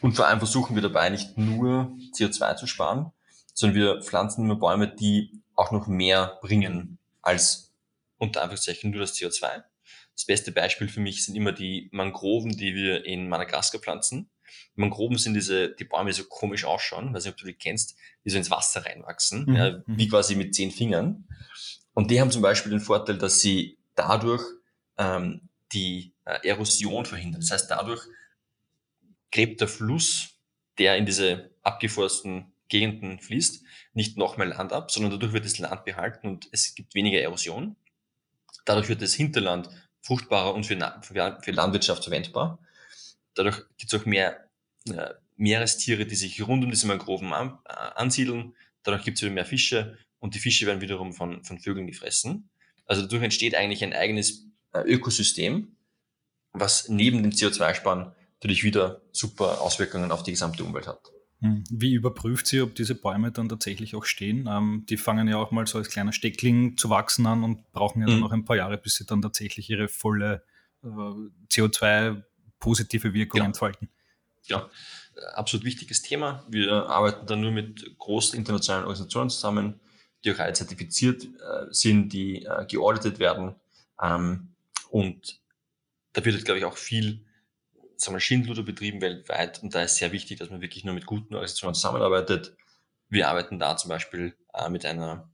und 0.00 0.14
vor 0.14 0.26
allem 0.26 0.38
versuchen 0.38 0.74
wir 0.74 0.82
dabei 0.82 1.10
nicht 1.10 1.38
nur 1.38 1.96
CO2 2.14 2.56
zu 2.56 2.66
sparen, 2.66 3.12
sondern 3.54 3.76
wir 3.76 4.02
pflanzen 4.02 4.44
immer 4.44 4.56
Bäume, 4.56 4.88
die 4.88 5.42
auch 5.54 5.72
noch 5.72 5.86
mehr 5.86 6.38
bringen 6.42 6.98
als 7.22 7.72
unter 8.18 8.42
Anführungszeichen 8.42 8.90
nur 8.90 9.00
das 9.00 9.14
CO2. 9.14 9.64
Das 10.14 10.24
beste 10.24 10.52
Beispiel 10.52 10.88
für 10.88 11.00
mich 11.00 11.24
sind 11.24 11.34
immer 11.34 11.52
die 11.52 11.88
Mangroven, 11.92 12.56
die 12.56 12.74
wir 12.74 13.04
in 13.04 13.28
Madagaskar 13.28 13.80
pflanzen. 13.80 14.30
Mangroven 14.74 15.18
sind 15.18 15.34
diese, 15.34 15.74
die 15.74 15.84
Bäume, 15.84 16.10
die 16.10 16.16
so 16.16 16.24
komisch 16.24 16.64
ausschauen, 16.64 17.12
weiß 17.12 17.24
nicht, 17.24 17.34
ob 17.34 17.38
du 17.38 17.46
die 17.46 17.54
kennst, 17.54 17.96
die 18.24 18.30
so 18.30 18.38
ins 18.38 18.50
Wasser 18.50 18.84
reinwachsen, 18.84 19.44
mhm. 19.46 19.56
ja, 19.56 19.82
wie 19.86 20.08
quasi 20.08 20.34
mit 20.34 20.54
zehn 20.54 20.70
Fingern. 20.70 21.26
Und 21.94 22.10
die 22.10 22.20
haben 22.20 22.30
zum 22.30 22.42
Beispiel 22.42 22.70
den 22.70 22.80
Vorteil, 22.80 23.18
dass 23.18 23.40
sie 23.40 23.78
dadurch 23.94 24.42
ähm, 24.98 25.48
die 25.72 26.14
äh, 26.24 26.46
Erosion 26.46 27.04
verhindern. 27.04 27.40
Das 27.40 27.50
heißt, 27.50 27.70
dadurch 27.70 28.06
gräbt 29.32 29.60
der 29.60 29.68
Fluss, 29.68 30.38
der 30.78 30.96
in 30.96 31.06
diese 31.06 31.50
abgeforsten 31.62 32.52
Gegenden 32.68 33.20
fließt, 33.20 33.64
nicht 33.92 34.16
noch 34.16 34.36
mehr 34.36 34.46
Land 34.46 34.72
ab, 34.72 34.90
sondern 34.90 35.12
dadurch 35.12 35.32
wird 35.32 35.44
das 35.44 35.58
Land 35.58 35.84
behalten 35.84 36.28
und 36.28 36.48
es 36.52 36.74
gibt 36.74 36.94
weniger 36.94 37.20
Erosion. 37.20 37.76
Dadurch 38.64 38.88
wird 38.88 39.02
das 39.02 39.14
Hinterland 39.14 39.68
fruchtbarer 40.02 40.54
und 40.54 40.64
für, 40.64 40.76
für 41.42 41.50
Landwirtschaft 41.50 42.04
verwendbar. 42.04 42.58
Dadurch 43.34 43.62
gibt 43.76 43.92
es 43.92 44.00
auch 44.00 44.06
mehr 44.06 44.48
äh, 44.88 45.14
Meerestiere, 45.36 46.06
die 46.06 46.14
sich 46.14 46.46
rund 46.46 46.64
um 46.64 46.70
diese 46.70 46.86
Mangroven 46.86 47.32
an, 47.32 47.58
äh, 47.66 47.72
ansiedeln. 47.72 48.54
Dadurch 48.82 49.04
gibt 49.04 49.18
es 49.18 49.22
wieder 49.22 49.32
mehr 49.32 49.44
Fische 49.44 49.98
und 50.18 50.34
die 50.34 50.38
Fische 50.38 50.66
werden 50.66 50.80
wiederum 50.80 51.12
von, 51.12 51.44
von 51.44 51.58
Vögeln 51.58 51.86
gefressen. 51.86 52.48
Also 52.86 53.02
dadurch 53.02 53.22
entsteht 53.22 53.54
eigentlich 53.54 53.84
ein 53.84 53.92
eigenes 53.92 54.46
äh, 54.72 54.80
Ökosystem, 54.80 55.76
was 56.52 56.88
neben 56.88 57.22
dem 57.22 57.32
CO2-Sparen 57.32 58.12
natürlich 58.40 58.64
wieder 58.64 59.02
super 59.12 59.60
Auswirkungen 59.60 60.12
auf 60.12 60.22
die 60.22 60.32
gesamte 60.32 60.64
Umwelt 60.64 60.86
hat. 60.86 61.00
Hm. 61.40 61.64
Wie 61.70 61.92
überprüft 61.92 62.46
sie, 62.46 62.62
ob 62.62 62.74
diese 62.74 62.94
Bäume 62.94 63.30
dann 63.30 63.48
tatsächlich 63.48 63.94
auch 63.94 64.04
stehen? 64.04 64.48
Ähm, 64.50 64.86
die 64.88 64.96
fangen 64.96 65.28
ja 65.28 65.36
auch 65.36 65.50
mal 65.50 65.66
so 65.66 65.78
als 65.78 65.90
kleiner 65.90 66.12
Steckling 66.12 66.78
zu 66.78 66.88
wachsen 66.88 67.26
an 67.26 67.44
und 67.44 67.70
brauchen 67.72 68.00
ja 68.00 68.06
mhm. 68.06 68.12
dann 68.12 68.20
noch 68.20 68.32
ein 68.32 68.44
paar 68.44 68.56
Jahre, 68.56 68.78
bis 68.78 68.96
sie 68.96 69.04
dann 69.04 69.20
tatsächlich 69.20 69.68
ihre 69.68 69.88
volle 69.88 70.42
äh, 70.82 70.88
CO2-positive 70.88 73.12
Wirkung 73.12 73.40
ja. 73.40 73.46
entfalten. 73.46 73.90
Ja, 74.44 74.70
absolut 75.34 75.66
wichtiges 75.66 76.02
Thema. 76.02 76.44
Wir 76.48 76.88
arbeiten 76.88 77.26
dann 77.26 77.40
nur 77.40 77.50
mit 77.50 77.98
großen 77.98 78.38
internationalen 78.38 78.84
Organisationen 78.84 79.28
zusammen, 79.28 79.80
die 80.24 80.32
auch 80.32 80.38
alle 80.38 80.52
zertifiziert 80.52 81.24
äh, 81.24 81.66
sind, 81.70 82.12
die 82.12 82.44
äh, 82.44 82.64
geauditet 82.66 83.18
werden. 83.18 83.54
Ähm, 84.00 84.54
und 84.90 85.40
da 86.14 86.24
wird, 86.24 86.44
glaube 86.44 86.58
ich, 86.58 86.64
auch 86.64 86.76
viel 86.76 87.24
sagen 87.96 88.16
wir, 88.16 88.20
Schindluder 88.20 88.62
betrieben 88.62 89.00
weltweit 89.00 89.62
und 89.62 89.74
da 89.74 89.82
ist 89.82 89.96
sehr 89.96 90.12
wichtig, 90.12 90.38
dass 90.38 90.50
man 90.50 90.60
wirklich 90.60 90.84
nur 90.84 90.94
mit 90.94 91.06
guten 91.06 91.34
Organisationen 91.34 91.74
zusammenarbeitet. 91.74 92.56
Wir 93.08 93.28
arbeiten 93.28 93.58
da 93.58 93.76
zum 93.76 93.88
Beispiel 93.88 94.34
äh, 94.54 94.68
mit 94.68 94.84
einer, 94.84 95.30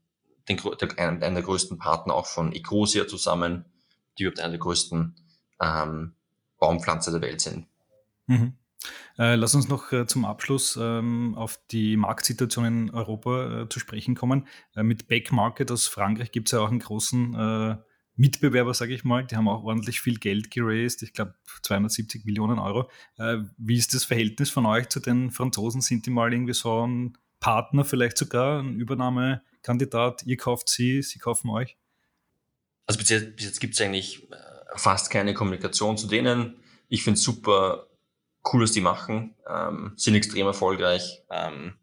den, 0.49 0.61
der, 0.81 0.99
einem, 0.99 1.21
der 1.21 1.43
größten 1.43 1.79
Partner 1.79 2.15
auch 2.15 2.27
von 2.27 2.53
Ecosia 2.53 3.07
zusammen, 3.07 3.65
die 4.19 4.25
überhaupt 4.25 4.41
einer 4.41 4.51
der 4.51 4.61
größten 4.61 5.17
ähm, 5.61 6.15
Baumpflanzer 6.59 7.13
der 7.13 7.23
Welt 7.23 7.41
sind. 7.41 7.67
Mhm. 8.27 8.57
Äh, 9.19 9.37
lass 9.37 9.55
uns 9.55 9.69
noch 9.69 9.93
äh, 9.93 10.07
zum 10.07 10.25
Abschluss 10.25 10.79
ähm, 10.81 11.35
auf 11.37 11.61
die 11.71 11.97
Marktsituation 11.97 12.65
in 12.65 12.91
Europa 12.91 13.63
äh, 13.63 13.69
zu 13.69 13.79
sprechen 13.79 14.15
kommen. 14.15 14.47
Mit 14.75 15.07
Back 15.09 15.33
Market 15.33 15.71
aus 15.71 15.87
Frankreich 15.87 16.33
gibt 16.33 16.49
es 16.49 16.53
ja 16.53 16.61
auch 16.61 16.71
einen 16.71 16.81
großen 16.81 17.79
Mitbewerber, 18.17 18.75
sage 18.75 18.95
ich 18.95 19.05
mal, 19.05 19.25
die 19.25 19.37
haben 19.37 19.49
auch 19.49 19.65
ordentlich 19.65 20.01
viel 20.01 20.19
Geld 20.19 20.51
geraced, 20.51 21.03
ich 21.03 21.13
glaube 21.13 21.35
270 21.63 22.25
Millionen 22.25 22.59
Euro. 22.59 22.91
Äh, 23.17 23.39
wie 23.57 23.77
ist 23.77 23.95
das 23.95 24.05
Verhältnis 24.05 24.51
von 24.51 24.67
euch 24.67 24.89
zu 24.89 25.01
den 25.01 25.31
Franzosen? 25.31 25.81
Sind 25.81 26.07
die 26.07 26.11
mal 26.11 26.33
irgendwie 26.33 26.53
so 26.53 26.87
ein 26.87 27.17
Partner, 27.41 27.85
vielleicht 27.85 28.19
sogar 28.19 28.61
ein 28.61 28.79
Übernahmekandidat? 28.79 30.25
Ihr 30.25 30.37
kauft 30.37 30.69
sie, 30.69 31.03
sie 31.03 31.19
kaufen 31.19 31.49
euch? 31.51 31.77
Also 32.87 32.99
bis 32.99 33.09
jetzt, 33.09 33.41
jetzt 33.41 33.61
gibt 33.61 33.75
es 33.75 33.81
eigentlich 33.81 34.31
äh, 34.31 34.37
fast 34.77 35.11
keine 35.11 35.33
Kommunikation 35.33 35.97
zu 35.97 36.07
denen. 36.07 36.57
Ich 36.89 37.05
finde 37.05 37.17
es 37.17 37.25
super 37.25 37.87
cool, 38.53 38.63
was 38.63 38.73
die 38.73 38.81
machen, 38.81 39.35
ähm, 39.49 39.93
sind 39.97 40.15
extrem 40.15 40.47
erfolgreich, 40.47 41.23
ähm, 41.31 41.79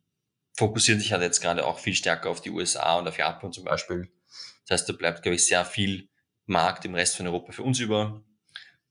fokussieren 0.58 1.00
sich 1.00 1.12
halt 1.13 1.24
jetzt 1.24 1.42
gerade 1.42 1.65
auch 1.65 1.80
viel 1.80 1.96
stärker 1.96 2.30
auf 2.30 2.42
die 2.42 2.52
USA 2.52 3.00
und 3.00 3.08
auf 3.08 3.18
Japan 3.18 3.52
zum 3.52 3.63
Beispiel. 3.63 4.12
Das 4.68 4.82
heißt, 4.82 4.89
da 4.89 4.94
bleibt, 4.94 5.24
glaube 5.24 5.36
ich, 5.36 5.46
sehr 5.46 5.65
viel 5.65 6.10
Markt 6.49 6.85
im 6.85 6.95
Rest 6.95 7.17
von 7.17 7.27
Europa 7.27 7.51
für 7.51 7.63
uns 7.63 7.79
über. 7.79 8.21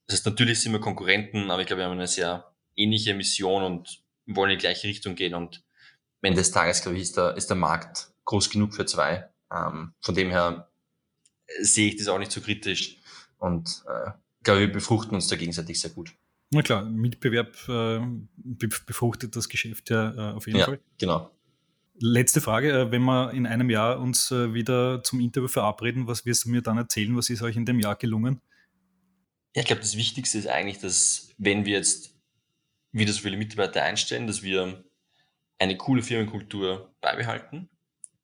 Das 0.06 0.16
heißt, 0.16 0.26
natürlich 0.26 0.60
sind 0.60 0.72
wir 0.72 0.80
Konkurrenten, 0.80 1.50
aber 1.50 1.60
ich 1.60 1.66
glaube, 1.66 1.80
wir 1.82 1.86
haben 1.86 1.92
eine 1.92 2.06
sehr 2.06 2.52
ähnliche 2.76 3.14
Mission 3.14 3.62
und 3.62 4.02
wollen 4.26 4.52
in 4.52 4.58
die 4.58 4.62
gleiche 4.62 4.88
Richtung 4.88 5.14
gehen. 5.14 5.34
Und 5.34 5.64
am 6.22 6.28
Ende 6.28 6.40
des 6.40 6.50
Tages, 6.50 6.82
glaube 6.82 6.96
ich, 6.96 7.02
ist 7.02 7.16
der, 7.16 7.36
ist 7.36 7.48
der 7.48 7.56
Markt 7.56 8.10
groß 8.24 8.50
genug 8.50 8.74
für 8.74 8.86
zwei. 8.86 9.28
Ähm, 9.52 9.92
von 10.00 10.14
dem 10.14 10.30
her 10.30 10.70
sehe 11.60 11.88
ich 11.88 11.96
das 11.96 12.08
auch 12.08 12.18
nicht 12.18 12.32
so 12.32 12.40
kritisch 12.40 12.98
und 13.38 13.82
äh, 13.86 14.10
glaube, 14.48 14.60
wir 14.60 14.72
befruchten 14.72 15.14
uns 15.14 15.28
da 15.28 15.36
gegenseitig 15.36 15.80
sehr 15.80 15.90
gut. 15.90 16.14
Na 16.50 16.62
klar, 16.62 16.84
Mitbewerb 16.84 17.54
äh, 17.68 18.00
befruchtet 18.86 19.36
das 19.36 19.48
Geschäft 19.48 19.90
ja 19.90 20.14
äh, 20.14 20.34
auf 20.34 20.46
jeden 20.46 20.58
ja, 20.58 20.64
Fall. 20.64 20.80
Genau. 20.98 21.30
Letzte 22.00 22.40
Frage, 22.40 22.72
äh, 22.72 22.90
wenn 22.92 23.02
wir 23.02 23.32
in 23.32 23.46
einem 23.46 23.70
Jahr 23.70 23.98
uns 23.98 24.30
äh, 24.30 24.54
wieder 24.54 25.02
zum 25.02 25.18
Interview 25.20 25.48
verabreden, 25.48 26.06
was 26.06 26.24
wirst 26.24 26.44
du 26.44 26.50
mir 26.50 26.62
dann 26.62 26.78
erzählen? 26.78 27.16
Was 27.16 27.28
ist 27.28 27.42
euch 27.42 27.56
in 27.56 27.64
dem 27.64 27.80
Jahr 27.80 27.96
gelungen? 27.96 28.40
Ja, 29.56 29.62
ich 29.62 29.66
glaube, 29.66 29.82
das 29.82 29.96
Wichtigste 29.96 30.38
ist 30.38 30.46
eigentlich, 30.46 30.78
dass 30.78 31.34
wenn 31.38 31.64
wir 31.64 31.76
jetzt 31.76 32.14
wieder 32.92 33.12
so 33.12 33.20
viele 33.20 33.36
Mitarbeiter 33.36 33.82
einstellen, 33.82 34.28
dass 34.28 34.42
wir 34.42 34.84
eine 35.58 35.76
coole 35.76 36.02
Firmenkultur 36.02 36.94
beibehalten 37.00 37.68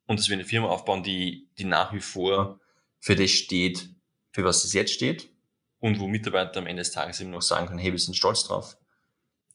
und 0.07 0.21
dass 0.21 0.29
wir 0.29 0.35
eine 0.35 0.45
Firma 0.45 0.69
aufbauen, 0.69 1.03
die, 1.03 1.49
die 1.59 1.65
nach 1.65 1.93
wie 1.93 2.01
vor 2.01 2.61
für 3.01 3.17
das 3.17 3.31
steht, 3.31 3.91
für 4.31 4.45
was 4.45 4.65
es 4.65 4.73
jetzt 4.73 4.93
steht 4.93 5.31
und 5.81 5.99
wo 5.99 6.07
Mitarbeiter 6.07 6.61
am 6.61 6.69
Ende 6.69 6.83
des 6.83 6.93
Tages 6.93 7.21
eben 7.21 7.31
noch 7.31 7.43
sagen 7.43 7.67
können, 7.67 7.81
hey, 7.81 7.91
wir 7.91 7.99
sind 7.99 8.17
stolz 8.17 8.45
drauf, 8.45 8.77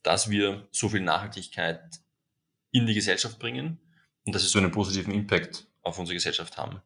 dass 0.04 0.30
wir 0.30 0.68
so 0.72 0.90
viel 0.90 1.02
Nachhaltigkeit 1.02 2.02
in 2.72 2.86
die 2.86 2.94
Gesellschaft 2.94 3.40
bringen 3.40 3.80
und 4.30 4.36
dass 4.36 4.44
wir 4.44 4.50
so 4.50 4.60
einen 4.60 4.70
positiven 4.70 5.12
Impact 5.12 5.66
auf 5.82 5.98
unsere 5.98 6.14
Gesellschaft 6.14 6.56
haben. 6.58 6.82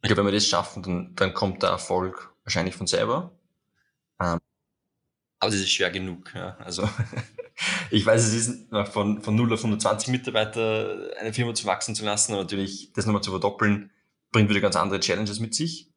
Ich 0.00 0.08
glaube, 0.08 0.18
wenn 0.18 0.26
wir 0.26 0.32
das 0.32 0.46
schaffen, 0.46 0.80
dann, 0.82 1.14
dann 1.16 1.34
kommt 1.34 1.62
der 1.64 1.70
Erfolg 1.70 2.32
wahrscheinlich 2.44 2.76
von 2.76 2.86
selber. 2.86 3.32
Ähm, 4.20 4.38
aber 5.40 5.50
das 5.50 5.56
ist 5.56 5.72
schwer 5.72 5.90
genug. 5.90 6.32
Ja. 6.34 6.56
Also 6.58 6.88
ich 7.90 8.06
weiß, 8.06 8.22
es 8.24 8.32
ist 8.32 8.70
von, 8.92 9.22
von 9.22 9.34
0 9.34 9.54
auf 9.54 9.58
120 9.58 10.08
Mitarbeiter 10.08 11.10
eine 11.18 11.32
Firma 11.32 11.52
zu 11.52 11.66
wachsen 11.66 11.96
zu 11.96 12.04
lassen, 12.04 12.32
aber 12.32 12.42
natürlich 12.42 12.92
das 12.92 13.06
nochmal 13.06 13.22
zu 13.22 13.32
verdoppeln, 13.32 13.90
bringt 14.30 14.48
wieder 14.48 14.60
ganz 14.60 14.76
andere 14.76 15.00
Challenges 15.00 15.40
mit 15.40 15.52
sich. 15.52 15.90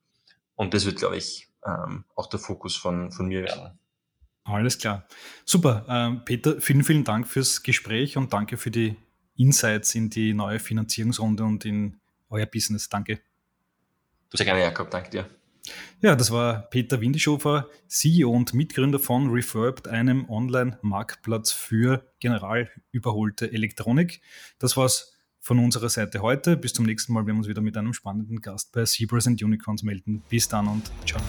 Und 0.56 0.74
das 0.74 0.86
wird, 0.86 0.98
glaube 0.98 1.18
ich, 1.18 1.50
ähm, 1.64 2.06
auch 2.16 2.26
der 2.26 2.40
Fokus 2.40 2.76
von, 2.76 3.12
von 3.12 3.28
mir 3.28 3.44
werden. 3.44 3.78
Alles 4.46 4.80
klar. 4.80 5.08
Super. 5.46 5.86
Ähm, 5.88 6.26
Peter, 6.26 6.60
vielen, 6.60 6.84
vielen 6.84 7.04
Dank 7.04 7.28
fürs 7.28 7.62
Gespräch 7.62 8.18
und 8.18 8.34
danke 8.34 8.58
für 8.58 8.72
die 8.72 8.96
Insights 9.36 9.96
in 9.96 10.10
die 10.10 10.34
neue 10.34 10.60
Finanzierungsrunde 10.60 11.44
und 11.44 11.66
in 11.66 12.00
euer 12.30 12.46
Business. 12.46 12.90
Danke. 12.90 13.20
Du 14.30 14.38
sehr 14.38 14.46
gerne, 14.46 14.62
Jakob. 14.62 14.90
Danke 14.90 15.10
dir. 15.10 15.30
Ja, 16.02 16.16
das 16.16 16.30
war 16.30 16.70
Peter 16.70 17.02
Windischofer, 17.02 17.68
CEO 17.88 18.30
und 18.30 18.54
Mitgründer 18.54 19.00
von 19.00 19.32
Refurbed, 19.32 19.88
einem 19.88 20.30
Online-Marktplatz 20.30 21.52
für 21.52 22.12
general 22.20 22.70
überholte 22.92 23.52
Elektronik. 23.52 24.22
Das 24.60 24.78
war's 24.78 25.14
von 25.40 25.60
unserer 25.60 25.90
Seite 25.90 26.22
heute. 26.22 26.58
Bis 26.58 26.74
zum 26.74 26.86
nächsten 26.86 27.14
Mal. 27.14 27.26
Wir 27.28 27.34
uns 27.34 27.48
wieder 27.48 27.62
mit 27.62 27.78
einem 27.78 27.94
spannenden 27.94 28.42
Gast 28.42 28.72
bei 28.72 28.84
Zebras 28.84 29.28
and 29.28 29.42
Unicorns 29.42 29.84
melden. 29.84 30.24
Bis 30.30 30.48
dann 30.48 30.68
und 30.68 30.92
ciao. 31.06 31.22